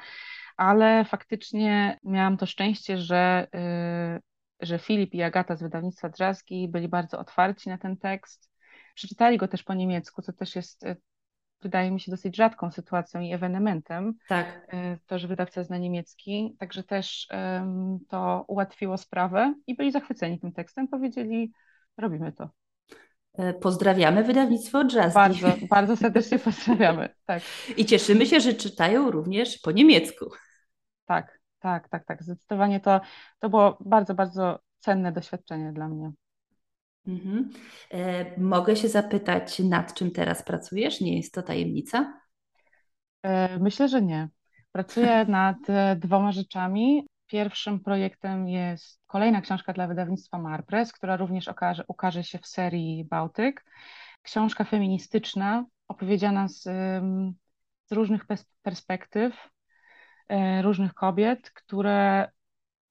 ale 0.57 1.05
faktycznie 1.05 1.99
miałam 2.03 2.37
to 2.37 2.45
szczęście, 2.45 2.97
że, 2.97 3.47
y, 4.17 4.21
że 4.61 4.79
Filip 4.79 5.13
i 5.13 5.21
Agata 5.23 5.55
z 5.55 5.61
wydawnictwa 5.61 6.09
Drzazgi 6.09 6.67
byli 6.67 6.87
bardzo 6.87 7.19
otwarci 7.19 7.69
na 7.69 7.77
ten 7.77 7.97
tekst. 7.97 8.51
Przeczytali 8.95 9.37
go 9.37 9.47
też 9.47 9.63
po 9.63 9.73
niemiecku, 9.73 10.21
co 10.21 10.33
też 10.33 10.55
jest, 10.55 10.83
y, 10.83 10.95
wydaje 11.61 11.91
mi 11.91 11.99
się, 11.99 12.11
dosyć 12.11 12.35
rzadką 12.35 12.71
sytuacją 12.71 13.21
i 13.21 13.33
ewenementem. 13.33 14.13
Tak. 14.27 14.67
E, 14.67 14.97
to, 15.05 15.19
że 15.19 15.27
wydawca 15.27 15.63
zna 15.63 15.77
niemiecki, 15.77 16.55
także 16.59 16.83
też 16.83 17.27
em, 17.29 17.99
to 18.09 18.45
ułatwiło 18.47 18.97
sprawę 18.97 19.53
i 19.67 19.75
byli 19.75 19.91
zachwyceni 19.91 20.39
tym 20.39 20.51
tekstem, 20.51 20.87
powiedzieli, 20.87 21.51
robimy 21.97 22.31
to. 22.31 22.49
E, 23.33 23.53
Pozdrawiamy 23.53 24.23
wydawnictwo 24.23 24.83
Drzazgi. 24.83 25.13
Bardzo, 25.13 25.53
bardzo 25.69 25.97
serdecznie 25.97 26.39
pozdrawiamy. 26.39 27.09
Tak, 27.25 27.43
I 27.77 27.85
cieszymy 27.85 28.25
się, 28.25 28.39
że 28.39 28.53
czytają 28.53 29.11
również 29.11 29.59
po 29.59 29.71
niemiecku. 29.71 30.25
tak, 31.05 31.40
tak, 31.61 31.89
tak, 31.89 32.05
tak. 32.05 32.23
Zdecydowanie 32.23 32.79
to, 32.79 33.01
to 33.39 33.49
było 33.49 33.77
bardzo, 33.79 34.13
bardzo 34.13 34.59
cenne 34.79 35.11
doświadczenie 35.11 35.73
dla 35.73 35.87
mnie. 35.87 36.11
Mhm. 37.07 37.49
E, 37.91 38.39
mogę 38.39 38.75
się 38.75 38.87
zapytać, 38.89 39.59
nad 39.59 39.93
czym 39.93 40.11
teraz 40.11 40.43
pracujesz? 40.43 41.01
Nie 41.01 41.17
jest 41.17 41.33
to 41.33 41.41
tajemnica? 41.41 42.21
E, 43.23 43.59
Myślę, 43.59 43.89
że 43.89 44.01
nie. 44.01 44.29
Pracuję 44.71 45.25
nad 45.25 45.69
e, 45.69 45.95
dwoma 45.95 46.31
rzeczami. 46.31 47.07
Pierwszym 47.27 47.79
projektem 47.79 48.47
jest 48.47 49.01
kolejna 49.07 49.41
książka 49.41 49.73
dla 49.73 49.87
wydawnictwa 49.87 50.37
Marpress, 50.37 50.93
która 50.93 51.17
również 51.17 51.47
okaże, 51.47 51.83
ukaże 51.87 52.23
się 52.23 52.39
w 52.39 52.47
serii 52.47 53.05
Bałtyk. 53.05 53.65
Książka 54.21 54.63
feministyczna, 54.63 55.65
opowiedziana 55.87 56.47
z, 56.47 56.63
z 57.85 57.91
różnych 57.91 58.25
pers- 58.25 58.45
perspektyw, 58.61 59.49
różnych 60.61 60.93
kobiet, 60.93 61.51
które 61.51 62.29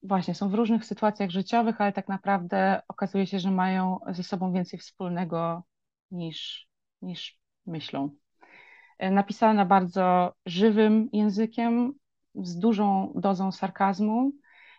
właśnie 0.03 0.35
są 0.35 0.49
w 0.49 0.55
różnych 0.55 0.85
sytuacjach 0.85 1.31
życiowych, 1.31 1.81
ale 1.81 1.93
tak 1.93 2.09
naprawdę 2.09 2.83
okazuje 2.89 3.27
się, 3.27 3.39
że 3.41 3.51
mają 3.51 3.99
ze 4.09 4.23
sobą 4.23 4.53
więcej 4.53 4.79
wspólnego 4.79 5.63
niż, 6.11 6.69
niż 7.03 7.39
myślą 7.67 8.11
e, 8.99 9.11
napisana 9.11 9.65
bardzo 9.65 10.35
żywym 10.47 11.09
językiem, 11.13 11.93
z 12.35 12.59
dużą 12.59 13.13
dozą 13.15 13.53
sarkazmu, 13.53 14.33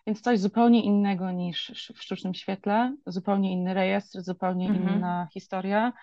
więc 0.08 0.22
coś 0.22 0.40
zupełnie 0.40 0.84
innego 0.84 1.32
niż 1.32 1.72
w 1.96 2.02
sztucznym 2.02 2.34
świetle, 2.34 2.96
zupełnie 3.06 3.52
inny 3.52 3.74
rejestr, 3.74 4.22
zupełnie 4.22 4.66
Mhm. 4.66 4.90
inna 4.90 5.28
historia, 5.34 5.94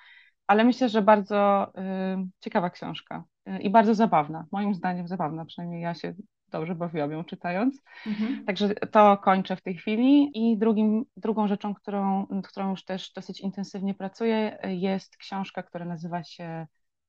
ale 0.46 0.64
myślę, 0.64 0.88
że 0.88 1.02
bardzo 1.02 1.68
y, 1.68 2.28
ciekawa 2.40 2.70
książka 2.70 3.24
y, 3.48 3.58
i 3.58 3.70
bardzo 3.70 3.94
zabawna, 3.94 4.46
moim 4.52 4.74
zdaniem 4.74 5.08
zabawna, 5.08 5.44
przynajmniej 5.44 5.82
ja 5.82 5.94
się 5.94 6.14
dobrze 6.50 6.74
bawiłam 6.74 7.12
ją 7.12 7.24
czytając. 7.24 7.82
Mhm. 8.06 8.44
Także 8.44 8.74
to 8.74 9.16
kończę 9.16 9.56
w 9.56 9.62
tej 9.62 9.74
chwili. 9.74 10.30
I 10.34 10.58
drugim, 10.58 11.04
drugą 11.16 11.48
rzeczą, 11.48 11.74
którą, 11.74 12.26
nad 12.30 12.48
którą 12.48 12.70
już 12.70 12.84
też 12.84 13.12
dosyć 13.12 13.40
intensywnie 13.40 13.94
pracuję, 13.94 14.58
jest 14.64 15.16
książka, 15.16 15.62
która 15.62 15.84
nazywa 15.84 16.24
się 16.24 16.66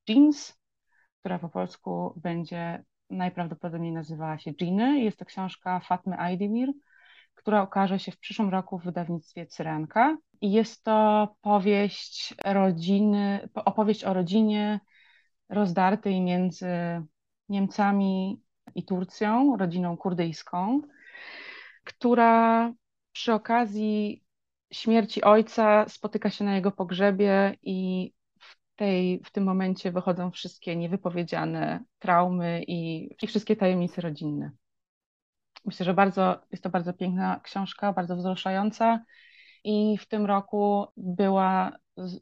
Jeans, 0.07 0.59
która 1.19 1.39
po 1.39 1.49
polsku 1.49 2.13
będzie 2.23 2.83
najprawdopodobniej 3.09 3.91
nazywała 3.91 4.39
się 4.39 4.53
Dżiny. 4.53 4.99
Jest 4.99 5.19
to 5.19 5.25
książka 5.25 5.79
Fatmy 5.79 6.17
Aydemir, 6.17 6.69
która 7.35 7.63
ukaże 7.63 7.99
się 7.99 8.11
w 8.11 8.19
przyszłym 8.19 8.49
roku 8.49 8.79
w 8.79 8.83
wydawnictwie 8.83 9.45
Cyranka. 9.45 10.17
I 10.41 10.51
jest 10.51 10.83
to 10.83 11.27
powieść 11.41 12.35
rodziny, 12.45 13.49
opowieść 13.55 14.03
o 14.03 14.13
rodzinie 14.13 14.79
rozdartej 15.49 16.21
między 16.21 16.67
Niemcami 17.49 18.41
i 18.75 18.83
Turcją, 18.83 19.57
rodziną 19.57 19.97
kurdyjską, 19.97 20.81
która 21.83 22.73
przy 23.11 23.33
okazji 23.33 24.23
śmierci 24.71 25.23
ojca 25.23 25.85
spotyka 25.89 26.29
się 26.29 26.45
na 26.45 26.55
jego 26.55 26.71
pogrzebie 26.71 27.55
i 27.61 28.11
w, 28.39 28.55
tej, 28.75 29.21
w 29.25 29.31
tym 29.31 29.43
momencie 29.43 29.91
wychodzą 29.91 30.31
wszystkie 30.31 30.75
niewypowiedziane 30.75 31.83
traumy 31.99 32.63
i, 32.63 33.09
i 33.23 33.27
wszystkie 33.27 33.55
tajemnice 33.55 34.01
rodzinne. 34.01 34.51
Myślę, 35.65 35.85
że 35.85 35.93
bardzo, 35.93 36.41
jest 36.51 36.63
to 36.63 36.69
bardzo 36.69 36.93
piękna 36.93 37.39
książka, 37.43 37.93
bardzo 37.93 38.15
wzruszająca 38.15 39.03
i 39.63 39.97
w 39.97 40.07
tym 40.07 40.25
roku 40.25 40.85
była 40.97 41.71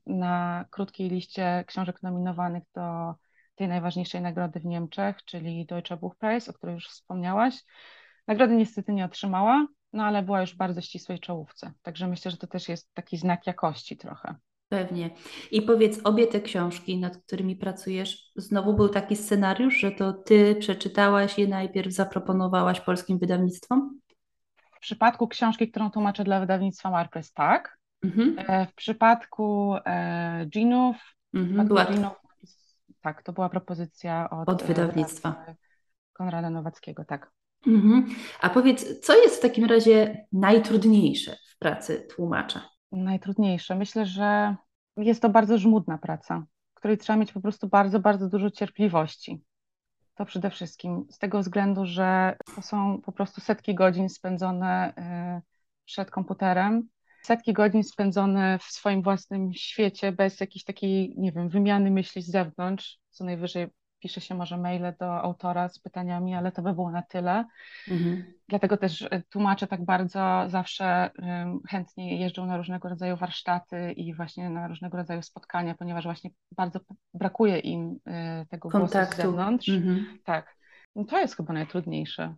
na 0.05 0.65
krótkiej 0.69 1.09
liście 1.09 1.63
książek 1.67 2.03
nominowanych 2.03 2.63
do 2.73 3.13
tej 3.57 3.67
najważniejszej 3.67 4.21
nagrody 4.21 4.59
w 4.59 4.65
Niemczech, 4.65 5.25
czyli 5.25 5.65
Deutsche 5.65 5.97
Buchpreis, 5.97 6.49
o 6.49 6.53
której 6.53 6.75
już 6.75 6.87
wspomniałaś. 6.87 7.63
Nagrody 8.27 8.55
niestety 8.55 8.93
nie 8.93 9.05
otrzymała, 9.05 9.67
no 9.93 10.03
ale 10.03 10.23
była 10.23 10.41
już 10.41 10.53
w 10.53 10.57
bardzo 10.57 10.81
ścisłej 10.81 11.19
czołówce. 11.19 11.73
Także 11.81 12.07
myślę, 12.07 12.31
że 12.31 12.37
to 12.37 12.47
też 12.47 12.69
jest 12.69 12.93
taki 12.93 13.17
znak 13.17 13.47
jakości 13.47 13.97
trochę. 13.97 14.35
Pewnie. 14.69 15.09
I 15.51 15.61
powiedz, 15.61 15.99
obie 16.03 16.27
te 16.27 16.41
książki, 16.41 16.97
nad 16.97 17.17
którymi 17.17 17.55
pracujesz, 17.55 18.31
znowu 18.35 18.73
był 18.73 18.89
taki 18.89 19.15
scenariusz, 19.15 19.77
że 19.77 19.91
to 19.91 20.13
ty 20.13 20.55
przeczytałaś 20.55 21.37
je 21.37 21.47
najpierw, 21.47 21.93
zaproponowałaś 21.93 22.81
polskim 22.81 23.19
wydawnictwom? 23.19 23.99
W 24.75 24.79
przypadku 24.79 25.27
książki, 25.27 25.71
którą 25.71 25.91
tłumaczę 25.91 26.23
dla 26.23 26.39
wydawnictwa 26.39 26.91
Marpress, 26.91 27.33
tak. 27.33 27.77
Mhm. 28.03 28.35
E, 28.37 28.67
w 28.67 28.73
przypadku 28.73 29.75
e, 29.85 30.45
Ginów, 30.45 30.95
mhm, 31.33 31.67
była... 31.67 31.85
tak, 33.07 33.23
to 33.23 33.33
była 33.33 33.49
propozycja 33.49 34.29
od, 34.29 34.49
od 34.49 34.63
wydawnictwa 34.63 35.45
Konrada 36.13 36.49
Nowackiego, 36.49 37.05
tak. 37.05 37.31
Mhm. 37.67 38.05
A 38.41 38.49
powiedz, 38.49 38.99
co 38.99 39.17
jest 39.17 39.37
w 39.37 39.41
takim 39.41 39.65
razie 39.65 40.25
najtrudniejsze 40.31 41.37
w 41.55 41.57
pracy 41.57 42.07
tłumacza? 42.15 42.69
Najtrudniejsze. 42.91 43.75
Myślę, 43.75 44.05
że 44.05 44.55
jest 44.97 45.21
to 45.21 45.29
bardzo 45.29 45.57
żmudna 45.57 45.97
praca, 45.97 46.45
w 46.71 46.73
której 46.73 46.97
trzeba 46.97 47.17
mieć 47.17 47.31
po 47.31 47.41
prostu 47.41 47.67
bardzo, 47.67 47.99
bardzo 47.99 48.29
dużo 48.29 48.51
cierpliwości. 48.51 49.43
To 50.15 50.25
przede 50.25 50.49
wszystkim 50.49 51.05
z 51.09 51.17
tego 51.17 51.39
względu, 51.39 51.85
że 51.85 52.37
to 52.55 52.61
są 52.61 53.01
po 53.01 53.11
prostu 53.11 53.41
setki 53.41 53.75
godzin 53.75 54.09
spędzone 54.09 54.93
y, 55.37 55.41
przed 55.85 56.11
komputerem, 56.11 56.89
setki 57.23 57.53
godzin 57.53 57.83
spędzone 57.83 58.59
w 58.59 58.63
swoim 58.63 59.01
własnym 59.01 59.53
świecie 59.53 60.11
bez 60.11 60.39
jakiejś 60.39 60.63
takiej, 60.63 61.13
nie 61.17 61.31
wiem, 61.31 61.49
wymiany 61.49 61.91
myśli 61.91 62.21
z 62.21 62.31
zewnątrz, 62.31 62.99
co 63.09 63.25
najwyżej 63.25 63.67
pisze 63.99 64.21
się 64.21 64.35
może 64.35 64.57
maile 64.57 64.93
do 64.99 65.21
autora 65.21 65.69
z 65.69 65.79
pytaniami, 65.79 66.35
ale 66.35 66.51
to 66.51 66.61
by 66.61 66.73
było 66.73 66.91
na 66.91 67.01
tyle. 67.01 67.45
Mhm. 67.87 68.33
Dlatego 68.47 68.77
też 68.77 69.01
e, 69.01 69.21
tłumacze 69.29 69.67
tak 69.67 69.85
bardzo 69.85 70.45
zawsze 70.47 71.09
chętnie 71.69 72.19
jeżdżą 72.19 72.45
na 72.45 72.57
różnego 72.57 72.89
rodzaju 72.89 73.17
warsztaty 73.17 73.91
i 73.91 74.13
właśnie 74.13 74.49
na 74.49 74.67
różnego 74.67 74.97
rodzaju 74.97 75.21
spotkania, 75.21 75.75
ponieważ 75.75 76.03
właśnie 76.03 76.29
bardzo 76.51 76.79
brakuje 77.13 77.59
im 77.59 77.99
e, 78.05 78.45
tego 78.49 78.69
Kontaktu. 78.69 79.15
z 79.15 79.17
zewnątrz. 79.17 79.69
Mhm. 79.69 80.19
Tak. 80.23 80.57
No 80.95 81.03
to 81.03 81.19
jest 81.19 81.37
chyba 81.37 81.53
najtrudniejsze. 81.53 82.35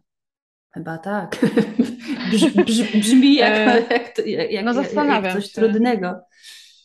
Chyba 0.74 0.98
tak. 0.98 1.38
Brz, 2.32 2.54
brz, 2.54 2.92
brzmi 2.92 3.36
jak, 3.36 3.54
e, 3.54 3.94
jak, 4.26 4.52
jak, 4.52 4.66
no 4.66 4.74
zastanawiam 4.74 5.24
jak 5.24 5.34
coś 5.34 5.52
się. 5.52 5.62
trudnego. 5.62 6.22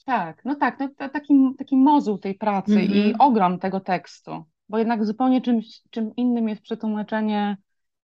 Tak, 0.06 0.44
no 0.44 0.54
tak, 0.54 0.78
no, 0.78 0.88
to 0.98 1.08
taki, 1.08 1.34
taki 1.58 1.76
mozuł 1.76 2.18
tej 2.18 2.34
pracy 2.34 2.72
mm 2.72 2.86
-hmm. 2.86 2.94
i 2.94 2.98
mhm. 2.98 3.20
ogrom 3.20 3.58
tego 3.58 3.80
tekstu 3.80 4.44
bo 4.68 4.78
jednak 4.78 5.04
zupełnie 5.04 5.40
czymś, 5.40 5.80
czym 5.90 6.16
innym 6.16 6.48
jest 6.48 6.62
przetłumaczenie, 6.62 7.56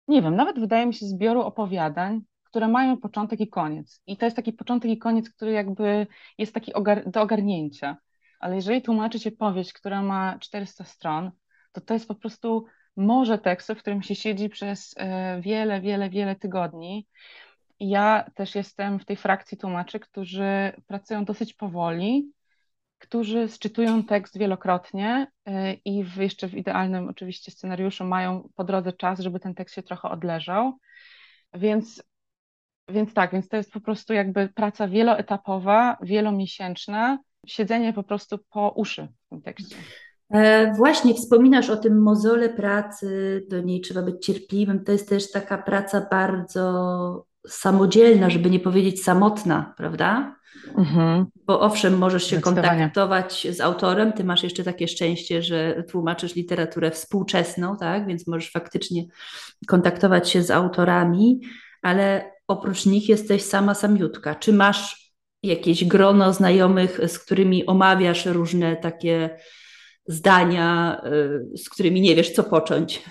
nie 0.08 0.22
wiem, 0.22 0.36
nawet 0.36 0.60
wydaje 0.60 0.86
mi 0.86 0.94
się 0.94 1.06
zbioru 1.06 1.40
opowiadań, 1.40 2.20
które 2.44 2.68
mają 2.68 2.96
początek 2.96 3.40
i 3.40 3.48
koniec. 3.48 4.02
I 4.06 4.16
to 4.16 4.24
jest 4.24 4.36
taki 4.36 4.52
początek 4.52 4.90
i 4.90 4.98
koniec, 4.98 5.30
który 5.30 5.52
jakby 5.52 6.06
jest 6.38 6.54
taki 6.54 6.74
ogar 6.74 7.10
do 7.10 7.22
ogarnięcia. 7.22 7.96
Ale 8.40 8.56
jeżeli 8.56 8.82
tłumaczy 8.82 9.18
się 9.18 9.30
powieść, 9.30 9.72
która 9.72 10.02
ma 10.02 10.38
400 10.38 10.84
stron, 10.84 11.30
to 11.72 11.80
to 11.80 11.94
jest 11.94 12.08
po 12.08 12.14
prostu 12.14 12.64
morze 12.96 13.38
tekstu, 13.38 13.74
w 13.74 13.78
którym 13.78 14.02
się 14.02 14.14
siedzi 14.14 14.48
przez 14.48 14.94
e, 14.96 15.40
wiele, 15.40 15.80
wiele, 15.80 16.10
wiele 16.10 16.36
tygodni. 16.36 17.06
Ja 17.80 18.30
też 18.34 18.54
jestem 18.54 18.98
w 18.98 19.04
tej 19.04 19.16
frakcji 19.16 19.58
tłumaczy, 19.58 20.00
którzy 20.00 20.72
pracują 20.86 21.24
dosyć 21.24 21.54
powoli, 21.54 22.32
którzy 23.02 23.48
sczytują 23.48 24.04
tekst 24.04 24.38
wielokrotnie 24.38 25.26
y, 25.48 25.52
i 25.84 26.04
w, 26.04 26.16
jeszcze 26.16 26.48
w 26.48 26.54
idealnym 26.54 27.08
oczywiście 27.08 27.50
scenariuszu 27.50 28.04
mają 28.04 28.48
po 28.54 28.64
drodze 28.64 28.92
czas, 28.92 29.20
żeby 29.20 29.40
ten 29.40 29.54
tekst 29.54 29.74
się 29.74 29.82
trochę 29.82 30.08
odleżał. 30.08 30.78
Więc, 31.54 32.02
więc 32.88 33.14
tak, 33.14 33.32
więc 33.32 33.48
to 33.48 33.56
jest 33.56 33.72
po 33.72 33.80
prostu 33.80 34.12
jakby 34.12 34.48
praca 34.48 34.88
wieloetapowa, 34.88 35.96
wielomiesięczna, 36.02 37.18
siedzenie 37.46 37.92
po 37.92 38.02
prostu 38.02 38.38
po 38.50 38.68
uszy 38.70 39.08
w 39.26 39.28
tym 39.28 39.42
tekście. 39.42 39.76
E, 40.32 40.72
właśnie 40.74 41.14
wspominasz 41.14 41.70
o 41.70 41.76
tym 41.76 42.02
mozole 42.02 42.48
pracy, 42.48 43.42
do 43.48 43.60
niej 43.60 43.80
trzeba 43.80 44.02
być 44.02 44.26
cierpliwym. 44.26 44.84
To 44.84 44.92
jest 44.92 45.08
też 45.08 45.30
taka 45.30 45.58
praca 45.58 46.06
bardzo 46.10 47.26
samodzielna, 47.46 48.30
żeby 48.30 48.50
nie 48.50 48.60
powiedzieć 48.60 49.02
samotna, 49.02 49.74
prawda? 49.76 50.36
Mhm. 50.78 51.26
Bo 51.46 51.60
owszem, 51.60 51.98
możesz 51.98 52.26
się 52.26 52.40
kontaktować 52.40 53.46
z 53.50 53.60
autorem, 53.60 54.12
ty 54.12 54.24
masz 54.24 54.42
jeszcze 54.42 54.64
takie 54.64 54.88
szczęście, 54.88 55.42
że 55.42 55.84
tłumaczysz 55.90 56.34
literaturę 56.34 56.90
współczesną, 56.90 57.76
tak? 57.76 58.06
Więc 58.06 58.26
możesz 58.26 58.52
faktycznie 58.52 59.04
kontaktować 59.66 60.30
się 60.30 60.42
z 60.42 60.50
autorami, 60.50 61.40
ale 61.82 62.32
oprócz 62.48 62.86
nich 62.86 63.08
jesteś 63.08 63.42
sama 63.42 63.74
samiutka. 63.74 64.34
Czy 64.34 64.52
masz 64.52 65.12
jakieś 65.42 65.84
grono 65.84 66.32
znajomych, 66.32 67.00
z 67.06 67.18
którymi 67.18 67.66
omawiasz 67.66 68.26
różne 68.26 68.76
takie 68.76 69.38
zdania, 70.06 71.00
y, 71.54 71.58
z 71.58 71.68
którymi 71.68 72.00
nie 72.00 72.14
wiesz, 72.14 72.32
co 72.32 72.44
począć? 72.44 73.04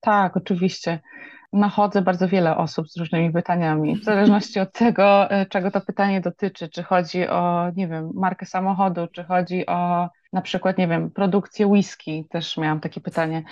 Tak, 0.00 0.36
oczywiście 0.36 1.00
nachodzę 1.54 2.02
bardzo 2.02 2.28
wiele 2.28 2.56
osób 2.56 2.88
z 2.88 2.96
różnymi 2.96 3.32
pytaniami, 3.32 4.00
w 4.00 4.04
zależności 4.04 4.60
od 4.60 4.72
tego, 4.72 5.30
e, 5.30 5.46
czego 5.46 5.70
to 5.70 5.80
pytanie 5.80 6.20
dotyczy, 6.20 6.68
czy 6.68 6.82
chodzi 6.82 7.28
o, 7.28 7.70
nie 7.76 7.88
wiem, 7.88 8.10
markę 8.14 8.46
samochodu, 8.46 9.06
czy 9.12 9.24
chodzi 9.24 9.66
o 9.66 10.08
na 10.32 10.42
przykład, 10.42 10.78
nie 10.78 10.88
wiem, 10.88 11.10
produkcję 11.10 11.66
whisky, 11.66 12.26
też 12.30 12.56
miałam 12.56 12.80
takie 12.80 13.00
pytanie. 13.00 13.44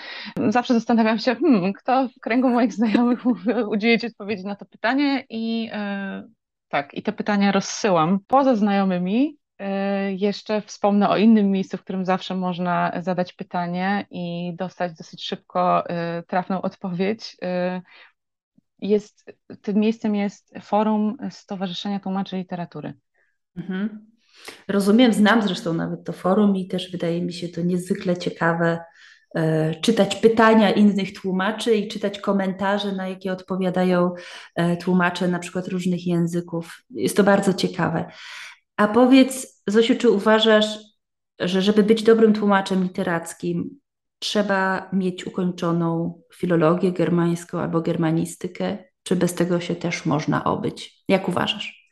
Zawsze 0.48 0.74
zastanawiam 0.74 1.18
się, 1.18 1.34
hmm, 1.34 1.72
kto 1.72 2.08
w 2.08 2.20
kręgu 2.20 2.48
moich 2.48 2.72
znajomych 2.72 3.20
udzieli 3.68 3.98
Ci 3.98 4.06
odpowiedzi 4.06 4.44
na 4.44 4.56
to 4.56 4.64
pytanie 4.64 5.24
i 5.28 5.64
yy, 5.64 5.72
tak, 6.68 6.94
i 6.94 7.02
te 7.02 7.12
pytania 7.12 7.52
rozsyłam. 7.52 8.18
Poza 8.26 8.56
znajomymi 8.56 9.36
jeszcze 10.16 10.62
wspomnę 10.62 11.08
o 11.08 11.16
innym 11.16 11.50
miejscu, 11.50 11.76
w 11.76 11.82
którym 11.82 12.04
zawsze 12.04 12.34
można 12.34 12.92
zadać 13.00 13.32
pytanie 13.32 14.06
i 14.10 14.52
dostać 14.56 14.92
dosyć 14.92 15.24
szybko 15.24 15.84
trafną 16.26 16.62
odpowiedź 16.62 17.36
jest, 18.82 19.32
tym 19.62 19.76
miejscem 19.76 20.14
jest 20.14 20.54
forum 20.62 21.16
Stowarzyszenia 21.30 22.00
Tłumaczy 22.00 22.36
Literatury. 22.36 22.94
Mhm. 23.56 24.06
Rozumiem, 24.68 25.12
znam 25.12 25.42
zresztą 25.42 25.74
nawet 25.74 26.04
to 26.04 26.12
forum 26.12 26.56
i 26.56 26.68
też 26.68 26.92
wydaje 26.92 27.22
mi 27.22 27.32
się 27.32 27.48
to 27.48 27.60
niezwykle 27.60 28.16
ciekawe 28.16 28.78
e, 29.34 29.74
czytać 29.74 30.16
pytania 30.16 30.70
innych 30.70 31.12
tłumaczy 31.12 31.74
i 31.74 31.88
czytać 31.88 32.20
komentarze, 32.20 32.92
na 32.92 33.08
jakie 33.08 33.32
odpowiadają 33.32 34.14
e, 34.54 34.76
tłumacze 34.76 35.28
na 35.28 35.38
przykład 35.38 35.68
różnych 35.68 36.06
języków. 36.06 36.84
Jest 36.90 37.16
to 37.16 37.24
bardzo 37.24 37.54
ciekawe. 37.54 38.04
A 38.76 38.88
powiedz, 38.88 39.51
Zosiu, 39.66 39.96
czy 39.96 40.10
uważasz, 40.10 40.78
że 41.40 41.62
żeby 41.62 41.82
być 41.82 42.02
dobrym 42.02 42.32
tłumaczem 42.32 42.82
literackim, 42.82 43.80
trzeba 44.18 44.90
mieć 44.92 45.26
ukończoną 45.26 46.20
filologię 46.34 46.92
germańską 46.92 47.60
albo 47.60 47.80
germanistykę, 47.80 48.78
czy 49.02 49.16
bez 49.16 49.34
tego 49.34 49.60
się 49.60 49.76
też 49.76 50.06
można 50.06 50.44
obyć? 50.44 51.04
Jak 51.08 51.28
uważasz? 51.28 51.82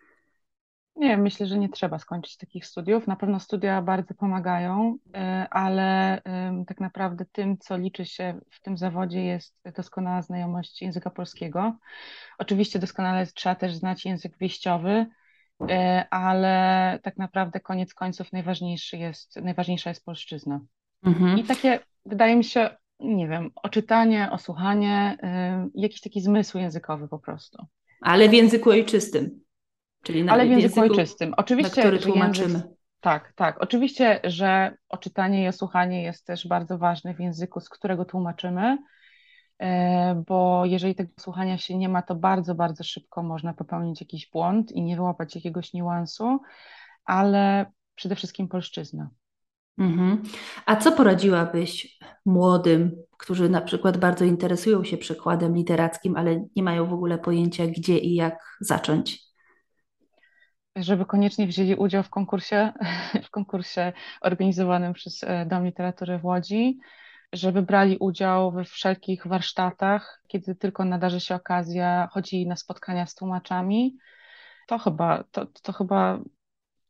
Nie, 0.97 1.17
myślę, 1.17 1.47
że 1.47 1.59
nie 1.59 1.69
trzeba 1.69 1.99
skończyć 1.99 2.37
takich 2.37 2.67
studiów. 2.67 3.07
Na 3.07 3.17
pewno 3.17 3.41
studia 3.41 3.83
bardzo 3.83 4.15
pomagają, 4.15 4.97
y, 5.07 5.11
ale 5.51 6.21
tak 6.67 6.81
naprawdę 6.81 7.25
tym, 7.33 7.59
co 7.59 7.77
liczy 7.77 8.07
się 8.07 8.41
w 8.51 8.61
tym 8.61 8.79
zawodzie, 8.79 9.25
jest 9.25 9.57
doskonała 9.77 10.23
znajomość 10.23 10.83
języka 10.83 11.11
polskiego. 11.11 11.77
Oczywiście 12.39 12.79
doskonale 12.79 13.27
trzeba 13.27 13.55
też 13.55 13.75
znać 13.75 14.05
język 14.05 14.39
wieściowy, 14.39 14.91
y, 14.91 15.07
ale 16.11 16.99
tak 17.03 17.17
naprawdę 17.17 17.61
koniec 17.61 17.95
końców 17.95 18.33
najważniejszy 18.33 18.97
jest, 18.97 19.37
najważniejsza 19.37 19.91
jest 19.91 20.05
polszczyzna. 20.05 20.61
Mhm. 21.03 21.39
I 21.39 21.45
takie 21.45 21.81
wydaje 22.07 22.37
mi 22.37 22.45
się, 22.45 22.71
nie 23.01 23.29
wiem, 23.29 23.51
oczytanie, 23.55 24.29
osłuchanie, 24.33 25.17
y, 25.67 25.71
jakiś 25.75 26.01
taki 26.01 26.21
zmysł 26.21 26.59
językowy 26.59 27.09
po 27.09 27.19
prostu. 27.19 27.67
Ale 28.01 28.29
w 28.29 28.33
języku 28.33 28.71
ojczystym. 28.71 29.41
Czyli 30.03 30.29
Ale 30.29 30.47
w 30.47 30.51
języku, 30.51 30.63
języku 30.63 30.81
ojczystym. 30.81 31.35
Oczywiście, 31.37 31.77
na 31.77 31.83
który 31.83 31.99
tłumaczymy. 31.99 32.55
Język, 32.55 32.71
tak, 33.01 33.33
tak. 33.37 33.63
Oczywiście, 33.63 34.21
że 34.25 34.77
oczytanie 34.89 35.45
i 35.45 35.49
osłuchanie 35.49 36.03
jest 36.03 36.27
też 36.27 36.49
bardzo 36.49 36.79
ważne 36.79 37.15
w 37.15 37.21
języku, 37.21 37.61
z 37.61 37.69
którego 37.69 38.05
tłumaczymy, 38.05 38.63
e, 38.63 38.79
bo 40.27 40.65
jeżeli 40.65 40.95
tego 40.95 41.11
słuchania 41.21 41.59
się 41.59 41.79
nie 41.79 41.89
ma, 41.89 42.03
to 42.03 42.15
bardzo, 42.15 42.55
bardzo 42.55 42.85
szybko 42.85 43.23
można 43.23 43.55
popełnić 43.55 44.01
jakiś 44.01 44.31
błąd 44.31 44.73
i 44.73 44.83
nie 44.83 44.97
wyłapać 44.97 45.35
jakiegoś 45.35 45.73
niuansu, 45.73 46.41
ale 47.05 47.73
przede 47.95 48.17
wszystkim 48.17 48.49
polszczyzna. 48.49 49.11
Mhm. 49.79 50.23
A 50.67 50.77
co 50.77 50.93
poradziłabyś 50.93 51.99
młodym, 52.27 53.03
którzy 53.19 53.49
na 53.49 53.61
przykład 53.61 53.97
bardzo 53.97 54.25
interesują 54.25 54.85
się 54.85 54.97
przekładem 54.97 55.55
literackim, 55.55 56.17
ale 56.17 56.45
nie 56.57 56.63
mają 56.63 56.87
w 56.87 56.93
ogóle 56.93 57.19
pojęcia, 57.19 57.67
gdzie 57.67 57.99
i 57.99 58.15
jak 58.15 58.57
zacząć? 58.61 59.21
Żeby 60.77 61.07
koniecznie 61.07 61.47
wzięli 61.47 61.75
udział 61.75 62.03
w 62.03 62.11
konkursie, 62.11 62.73
w 63.27 63.31
konkursie 63.31 63.93
organizowanym 64.21 64.93
przez 64.93 65.25
e, 65.25 65.47
Dom 65.47 65.65
Literatury 65.65 66.19
w 66.19 66.25
Łodzi, 66.25 66.79
żeby 67.33 67.63
brali 67.63 67.99
udział 67.99 68.53
we 68.53 68.65
wszelkich 68.65 69.27
warsztatach, 69.27 70.23
kiedy 70.27 70.55
tylko 70.55 70.85
nadarzy 70.85 71.21
się 71.21 71.35
okazja, 71.35 72.09
chodzi 72.13 72.47
na 72.47 72.57
spotkania 72.57 73.07
z 73.07 73.15
tłumaczami. 73.15 73.97
To 74.69 74.79
chyba, 74.79 75.25
to, 75.31 75.47
to 75.63 75.73
chyba, 75.73 76.21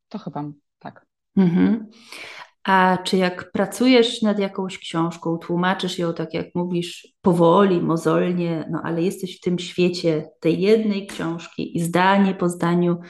to 0.09 0.19
chyba 0.19 0.45
tak. 0.79 1.07
Mhm. 1.37 1.91
A 2.65 2.99
czy 3.05 3.17
jak 3.17 3.53
pracujesz 3.53 4.23
nad 4.23 4.39
jakąś 4.39 4.79
książką, 4.79 5.39
tłumaczysz 5.39 5.99
ją 5.99 6.15
tak 6.15 6.35
jak 6.35 6.47
mówisz, 6.55 7.09
powoli, 7.21 7.81
mozolnie, 7.81 8.69
no 8.71 8.81
ale 8.85 9.03
jesteś 9.03 9.37
w 9.37 9.41
tym 9.41 9.59
świecie 9.59 10.31
tej 10.41 10.61
jednej 10.61 11.07
książki 11.07 11.77
i 11.77 11.81
zdanie 11.81 12.35
po 12.35 12.49
zdaniu 12.49 13.01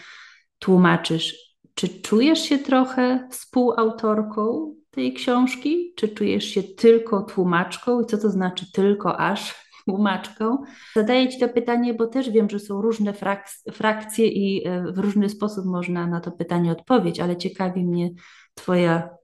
tłumaczysz, 0.59 1.37
czy 1.75 1.89
czujesz 1.89 2.41
się 2.41 2.59
trochę 2.59 3.29
współautorką 3.31 4.75
tej 4.91 5.13
książki? 5.13 5.93
Czy 5.97 6.09
czujesz 6.09 6.45
się 6.45 6.63
tylko 6.63 7.23
tłumaczką? 7.23 8.01
I 8.01 8.07
co 8.07 8.19
to 8.19 8.31
znaczy 8.31 8.73
tylko 8.73 9.21
aż 9.21 9.55
tłumaczką? 9.85 10.59
Zadaję 10.95 11.29
Ci 11.29 11.41
to 11.41 11.49
pytanie, 11.49 11.95
bo 11.95 12.07
też 12.07 12.31
wiem, 12.31 12.51
że 12.51 12.59
są 12.59 12.83
różne 12.83 13.13
frak- 13.13 13.73
frakcje 13.73 14.27
i 14.27 14.69
e, 14.69 14.93
w 14.93 14.99
różny 14.99 15.29
sposób 15.29 15.65
można 15.65 16.07
na 16.07 16.21
to 16.21 16.33
pytanie 16.33 16.73
odpowiedzieć, 16.73 17.21
ale 17.21 17.37
ciekawi 17.37 17.85
mnie 17.85 18.11
Twoja 18.55 19.21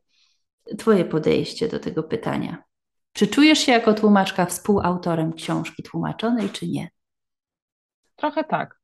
Twoje 0.78 1.04
podejście 1.04 1.68
do 1.68 1.78
tego 1.78 2.02
pytania. 2.02 2.62
Czy 3.12 3.26
czujesz 3.26 3.58
się 3.58 3.72
jako 3.72 3.94
tłumaczka 3.94 4.46
współautorem 4.46 5.32
książki 5.32 5.82
tłumaczonej, 5.82 6.48
czy 6.50 6.68
nie? 6.68 6.88
Trochę 8.16 8.44
tak. 8.44 8.80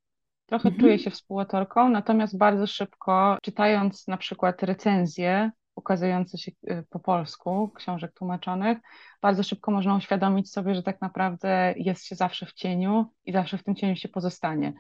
Trochę 0.47 0.69
mhm. 0.69 0.81
czuję 0.81 0.99
się 0.99 1.11
współautorką, 1.11 1.89
natomiast 1.89 2.39
bardzo 2.39 2.67
szybko, 2.67 3.39
czytając 3.43 4.09
na 4.09 4.17
przykład 4.17 4.63
recenzje 4.63 5.51
ukazujące 5.75 6.39
się 6.39 6.53
y, 6.71 6.85
po 6.91 7.01
polsku 7.01 7.71
książek 7.75 8.13
tłumaczonych, 8.13 8.79
bardzo 9.23 9.43
szybko 9.43 9.71
można 9.71 9.97
uświadomić 9.97 10.51
sobie, 10.51 10.75
że 10.75 10.83
tak 10.83 11.01
naprawdę 11.01 11.75
jest 11.77 12.05
się 12.05 12.15
zawsze 12.17 12.47
w 12.47 12.53
cieniu 12.53 13.07
i 13.27 13.33
zawsze 13.33 13.59
w 13.59 13.65
tym 13.65 13.75
cieniu 13.75 13.97
się 13.97 14.09
pozostanie. 14.09 14.73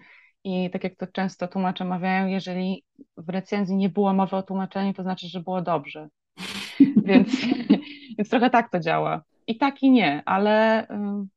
I 0.44 0.70
tak 0.70 0.84
jak 0.84 0.96
to 0.96 1.06
często 1.06 1.48
tłumacze 1.48 1.84
mawiają, 1.84 2.26
jeżeli 2.26 2.84
w 3.16 3.28
recenzji 3.28 3.76
nie 3.76 3.88
było 3.88 4.12
mowy 4.12 4.36
o 4.36 4.42
tłumaczeniu, 4.42 4.94
to 4.94 5.02
znaczy, 5.02 5.28
że 5.28 5.40
było 5.40 5.62
dobrze. 5.62 6.08
Więc, 7.04 7.28
więc 8.18 8.28
trochę 8.30 8.50
tak 8.50 8.70
to 8.70 8.80
działa. 8.80 9.22
I 9.46 9.58
tak 9.58 9.82
i 9.82 9.90
nie, 9.90 10.22
ale 10.26 10.86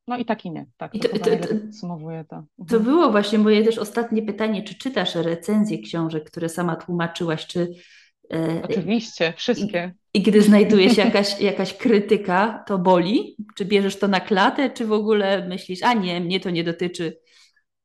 no 0.08 0.18
i 0.18 0.26
tak 0.26 0.46
i 0.46 0.52
nie. 0.52 0.66
Tak, 0.78 0.92
to, 0.92 0.98
I 0.98 1.02
to, 1.02 1.20
to, 1.20 1.48
to 1.48 1.56
podsumowuje 1.66 2.26
to. 2.30 2.36
Mhm. 2.36 2.68
To 2.70 2.80
było 2.80 3.12
właśnie 3.12 3.40
moje 3.40 3.64
też 3.64 3.78
ostatnie 3.78 4.22
pytanie, 4.22 4.64
czy 4.64 4.76
czytasz 4.76 5.16
recenzje 5.16 5.80
książek, 5.80 6.24
które 6.24 6.50
sama 6.50 6.76
tłumaczyłaś, 6.76 7.48
czy 7.48 7.72
Oczywiście, 8.64 9.34
wszystkie. 9.38 9.94
I, 10.14 10.20
I, 10.20 10.22
gdy 10.22 10.42
znajduje 10.42 10.90
się 10.90 11.02
jakaś, 11.02 11.42
jakaś 11.42 11.74
krytyka, 11.74 12.64
to 12.68 12.78
boli? 12.78 13.36
Czy 13.58 13.66
bierzesz 13.66 14.00
to 14.00 14.08
na 14.08 14.20
klatę, 14.20 14.70
czy 14.70 14.86
w 14.86 14.92
ogóle 14.92 15.48
myślisz, 15.48 15.84
a 15.84 15.94
nie, 15.94 16.22
mnie 16.22 16.40
to 16.40 16.50
nie 16.50 16.64
dotyczy? 16.64 17.18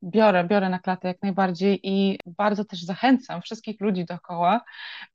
Biorę, 0.04 0.44
biorę 0.44 0.68
na 0.68 0.78
klatę 0.78 1.08
jak 1.08 1.22
najbardziej 1.22 1.80
i 1.82 2.18
bardzo 2.26 2.64
też 2.64 2.82
zachęcam 2.82 3.42
wszystkich 3.42 3.80
ludzi 3.80 4.04
dookoła, 4.04 4.60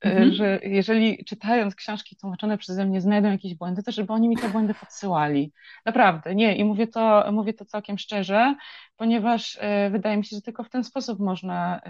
y, 0.04 0.08
mhm. 0.08 0.32
że 0.32 0.60
jeżeli 0.62 1.24
czytając 1.24 1.74
książki 1.74 2.16
tłumaczone 2.16 2.58
przeze 2.58 2.84
mnie 2.84 3.00
znajdą 3.00 3.30
jakieś 3.30 3.54
błędy, 3.54 3.82
to 3.82 3.92
żeby 3.92 4.12
oni 4.12 4.28
mi 4.28 4.36
te 4.36 4.48
błędy 4.48 4.74
podsyłali. 4.74 5.52
Naprawdę, 5.86 6.34
nie. 6.34 6.56
I 6.56 6.64
mówię 6.64 6.86
to, 6.86 7.32
mówię 7.32 7.54
to 7.54 7.64
całkiem 7.64 7.98
szczerze, 7.98 8.56
ponieważ 8.96 9.54
y, 9.56 9.90
wydaje 9.90 10.16
mi 10.16 10.24
się, 10.24 10.36
że 10.36 10.42
tylko 10.42 10.64
w 10.64 10.70
ten 10.70 10.84
sposób 10.84 11.20
można, 11.20 11.80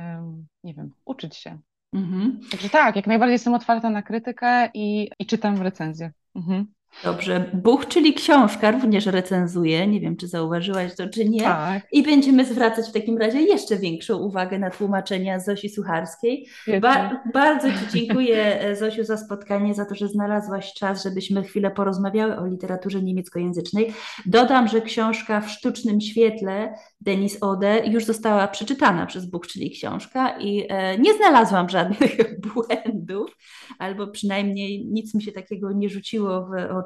nie 0.65 0.75
wiem, 0.75 0.91
uczyć 1.05 1.37
się. 1.37 1.59
Mhm. 1.93 2.41
Także 2.51 2.71
tak, 2.71 2.97
jak 2.97 3.07
najbardziej 3.07 3.33
jestem 3.33 3.55
otwarta 3.55 3.91
na 3.91 4.03
krytykę 4.03 4.71
i, 4.75 5.11
i 5.19 5.27
czytam 5.27 5.63
recenzję. 5.63 6.13
Mhm. 6.35 6.76
Dobrze. 7.05 7.51
Buch, 7.55 7.87
czyli 7.87 8.15
książka, 8.15 8.71
również 8.71 9.07
recenzuje. 9.07 9.87
Nie 9.87 10.01
wiem, 10.01 10.17
czy 10.17 10.29
zauważyłaś 10.29 10.95
to, 10.95 11.09
czy 11.09 11.29
nie. 11.29 11.43
Tak. 11.43 11.83
I 11.93 12.03
będziemy 12.03 12.45
zwracać 12.45 12.89
w 12.89 12.93
takim 12.93 13.19
razie 13.19 13.41
jeszcze 13.41 13.77
większą 13.77 14.17
uwagę 14.17 14.59
na 14.59 14.71
tłumaczenia 14.71 15.41
Zosi 15.41 15.69
Sucharskiej. 15.69 16.47
Ba 16.81 17.23
bardzo 17.33 17.69
Ci 17.69 18.07
dziękuję, 18.07 18.61
e, 18.61 18.77
Zosiu, 18.77 19.05
za 19.05 19.17
spotkanie, 19.17 19.75
za 19.75 19.85
to, 19.85 19.95
że 19.95 20.09
znalazłaś 20.09 20.73
czas, 20.73 21.05
żebyśmy 21.05 21.43
chwilę 21.43 21.71
porozmawiały 21.71 22.37
o 22.37 22.47
literaturze 22.47 23.03
niemieckojęzycznej. 23.03 23.93
Dodam, 24.27 24.69
że 24.69 24.81
książka 24.81 25.41
w 25.41 25.51
sztucznym 25.51 26.01
świetle 26.01 26.75
Denis 27.01 27.43
Ode 27.43 27.83
już 27.87 28.05
została 28.05 28.49
przeczytana 28.49 29.07
przez 29.07 29.27
Buch, 29.27 29.47
czyli 29.47 29.71
książka 29.71 30.39
i 30.39 30.67
e, 30.69 30.99
nie 30.99 31.15
znalazłam 31.15 31.69
żadnych 31.69 32.17
błędów, 32.55 33.37
albo 33.79 34.07
przynajmniej 34.07 34.87
nic 34.87 35.15
mi 35.15 35.23
się 35.23 35.33
takiego 35.33 35.73
nie 35.73 35.89
rzuciło 35.89 36.47
w 36.47 36.77
oczy. 36.77 36.86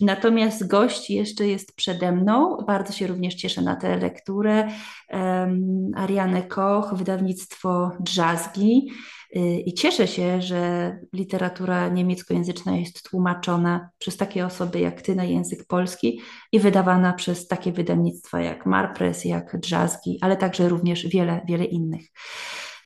Natomiast 0.00 0.68
gość 0.68 1.10
jeszcze 1.10 1.46
jest 1.46 1.76
przede 1.76 2.12
mną. 2.12 2.56
Bardzo 2.66 2.92
się 2.92 3.06
również 3.06 3.34
cieszę 3.34 3.62
na 3.62 3.76
tę 3.76 3.96
lekturę. 3.96 4.68
Um, 5.08 5.90
Ariane 5.96 6.42
Koch, 6.42 6.94
wydawnictwo 6.94 7.92
Drzazgi. 8.00 8.90
Y, 9.36 9.60
I 9.66 9.74
cieszę 9.74 10.06
się, 10.08 10.42
że 10.42 10.92
literatura 11.12 11.88
niemieckojęzyczna 11.88 12.76
jest 12.76 13.10
tłumaczona 13.10 13.90
przez 13.98 14.16
takie 14.16 14.46
osoby 14.46 14.80
jak 14.80 15.02
ty 15.02 15.14
na 15.14 15.24
język 15.24 15.66
polski 15.66 16.20
i 16.52 16.60
wydawana 16.60 17.12
przez 17.12 17.48
takie 17.48 17.72
wydawnictwa 17.72 18.40
jak 18.40 18.66
Marpress, 18.66 19.24
jak 19.24 19.60
Drzazgi, 19.60 20.18
ale 20.20 20.36
także 20.36 20.68
również 20.68 21.06
wiele, 21.06 21.40
wiele 21.48 21.64
innych. 21.64 22.02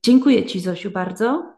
Dziękuję 0.05 0.47
Ci, 0.47 0.61
Zosiu, 0.61 0.91
bardzo. 0.91 1.53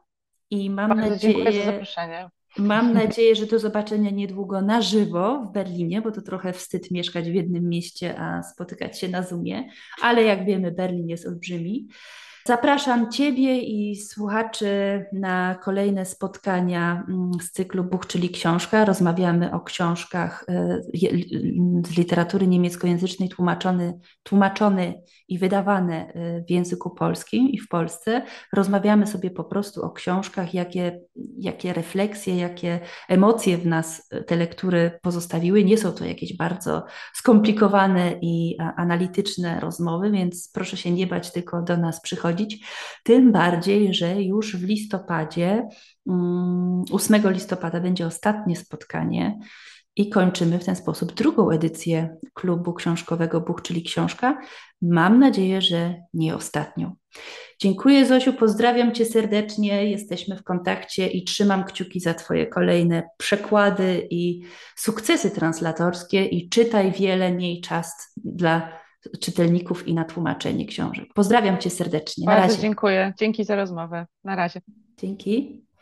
I 0.50 0.70
mam 0.70 0.88
bardzo 0.88 1.10
nadzieję, 1.10 1.34
dziękuję 1.34 1.64
za 1.64 1.70
zaproszenie. 1.70 2.28
Mam 2.58 2.92
nadzieję, 2.92 3.34
że 3.34 3.46
do 3.46 3.58
zobaczenia 3.58 4.10
niedługo 4.10 4.62
na 4.62 4.82
żywo 4.82 5.44
w 5.48 5.52
Berlinie, 5.52 6.02
bo 6.02 6.10
to 6.10 6.22
trochę 6.22 6.52
wstyd 6.52 6.90
mieszkać 6.90 7.30
w 7.30 7.34
jednym 7.34 7.68
mieście, 7.68 8.18
a 8.18 8.42
spotykać 8.42 9.00
się 9.00 9.08
na 9.08 9.22
Zoomie, 9.22 9.68
ale 10.02 10.22
jak 10.22 10.44
wiemy, 10.46 10.72
Berlin 10.72 11.08
jest 11.08 11.26
olbrzymi. 11.26 11.88
Zapraszam 12.48 13.10
Ciebie 13.12 13.60
i 13.60 13.96
słuchaczy 13.96 15.04
na 15.12 15.54
kolejne 15.54 16.06
spotkania 16.06 17.04
mm, 17.08 17.30
z 17.40 17.52
cyklu 17.52 17.84
Buch, 17.84 18.06
czyli 18.06 18.30
książka. 18.30 18.84
Rozmawiamy 18.84 19.52
o 19.52 19.60
książkach 19.60 20.44
e, 20.48 20.80
z 21.86 21.96
literatury 21.96 22.46
niemieckojęzycznej 22.46 23.28
tłumaczony, 23.28 23.98
tłumaczone 24.22 24.94
i 25.28 25.38
wydawane 25.38 26.12
e, 26.12 26.44
w 26.44 26.50
języku 26.50 26.90
polskim 26.90 27.48
i 27.48 27.58
w 27.60 27.68
Polsce. 27.68 28.22
Rozmawiamy 28.52 29.06
sobie 29.06 29.30
po 29.30 29.44
prostu 29.44 29.82
o 29.82 29.90
książkach, 29.90 30.54
jakie, 30.54 31.00
jakie 31.38 31.72
refleksje, 31.72 32.36
jakie 32.36 32.80
emocje 33.08 33.58
w 33.58 33.66
nas 33.66 34.08
te 34.26 34.36
lektury 34.36 34.98
pozostawiły. 35.02 35.64
Nie 35.64 35.78
są 35.78 35.92
to 35.92 36.04
jakieś 36.04 36.36
bardzo 36.36 36.84
skomplikowane 37.14 38.12
i 38.22 38.56
analityczne 38.76 39.60
rozmowy, 39.60 40.10
więc 40.10 40.50
proszę 40.54 40.76
się 40.76 40.90
nie 40.90 41.06
bać, 41.06 41.32
tylko 41.32 41.62
do 41.62 41.76
nas 41.76 42.00
przychodzić 42.00 42.37
tym 43.04 43.32
bardziej, 43.32 43.94
że 43.94 44.22
już 44.22 44.56
w 44.56 44.64
listopadzie, 44.64 45.68
8 46.92 47.14
mm, 47.14 47.32
listopada 47.34 47.80
będzie 47.80 48.06
ostatnie 48.06 48.56
spotkanie 48.56 49.38
i 49.98 50.08
kończymy 50.08 50.58
w 50.58 50.64
ten 50.64 50.76
sposób 50.76 51.14
drugą 51.14 51.50
edycję 51.50 52.16
klubu 52.34 52.74
książkowego 52.74 53.40
Buch, 53.40 53.62
czyli 53.62 53.82
książka. 53.82 54.40
Mam 54.82 55.18
nadzieję, 55.20 55.62
że 55.62 55.94
nie 56.14 56.36
ostatnią. 56.36 56.96
Dziękuję 57.60 58.06
Zosiu, 58.06 58.32
pozdrawiam 58.32 58.94
Cię 58.94 59.04
serdecznie, 59.04 59.90
jesteśmy 59.90 60.36
w 60.36 60.42
kontakcie 60.42 61.06
i 61.06 61.24
trzymam 61.24 61.64
kciuki 61.64 62.00
za 62.00 62.14
Twoje 62.14 62.46
kolejne 62.46 63.08
przekłady 63.16 64.06
i 64.10 64.42
sukcesy 64.76 65.30
translatorskie 65.30 66.24
i 66.24 66.48
czytaj 66.48 66.92
wiele, 66.92 67.32
miej 67.32 67.60
czas 67.60 68.12
dla 68.16 68.72
czytelników 69.20 69.88
i 69.88 69.94
na 69.94 70.04
tłumaczenie 70.04 70.66
książek. 70.66 71.08
Pozdrawiam 71.14 71.58
Cię 71.58 71.70
serdecznie. 71.70 72.24
Na 72.26 72.32
Bardzo 72.32 72.48
razie. 72.48 72.62
dziękuję. 72.62 73.12
Dzięki 73.18 73.44
za 73.44 73.56
rozmowę. 73.56 74.06
Na 74.24 74.36
razie. 74.36 74.60
Dzięki. 75.00 75.64